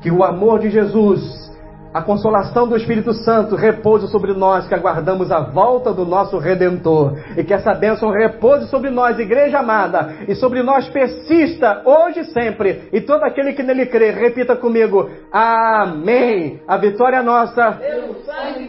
Que 0.00 0.08
o 0.08 0.22
amor 0.22 0.60
de 0.60 0.70
Jesus, 0.70 1.48
a 1.92 2.00
consolação 2.00 2.68
do 2.68 2.76
Espírito 2.76 3.12
Santo 3.12 3.56
repouse 3.56 4.06
sobre 4.08 4.32
nós 4.34 4.68
que 4.68 4.74
aguardamos 4.74 5.32
a 5.32 5.40
volta 5.40 5.92
do 5.92 6.04
nosso 6.04 6.38
Redentor. 6.38 7.18
E 7.36 7.42
que 7.42 7.52
essa 7.52 7.74
bênção 7.74 8.10
repouse 8.10 8.68
sobre 8.68 8.88
nós, 8.88 9.18
igreja 9.18 9.58
amada, 9.58 10.14
e 10.28 10.34
sobre 10.36 10.62
nós 10.62 10.88
persista 10.88 11.82
hoje 11.84 12.20
e 12.20 12.24
sempre. 12.26 12.88
E 12.92 13.00
todo 13.00 13.24
aquele 13.24 13.52
que 13.52 13.64
nele 13.64 13.86
crê, 13.86 14.10
repita 14.10 14.54
comigo: 14.54 15.10
Amém. 15.32 16.60
A 16.68 16.76
vitória 16.76 17.16
é 17.16 17.22
nossa. 17.22 17.72
Pelo 17.72 18.14
sangue. 18.24 18.67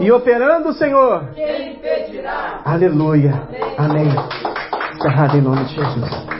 E 0.00 0.12
operando 0.12 0.70
o 0.70 0.74
Senhor. 0.74 1.30
Quem 1.34 1.74
impedirá? 1.74 2.60
Aleluia. 2.64 3.42
Amém. 3.78 4.08
Encerrado 4.94 5.36
em 5.36 5.40
nome 5.40 5.64
de 5.64 5.74
Jesus. 5.74 6.33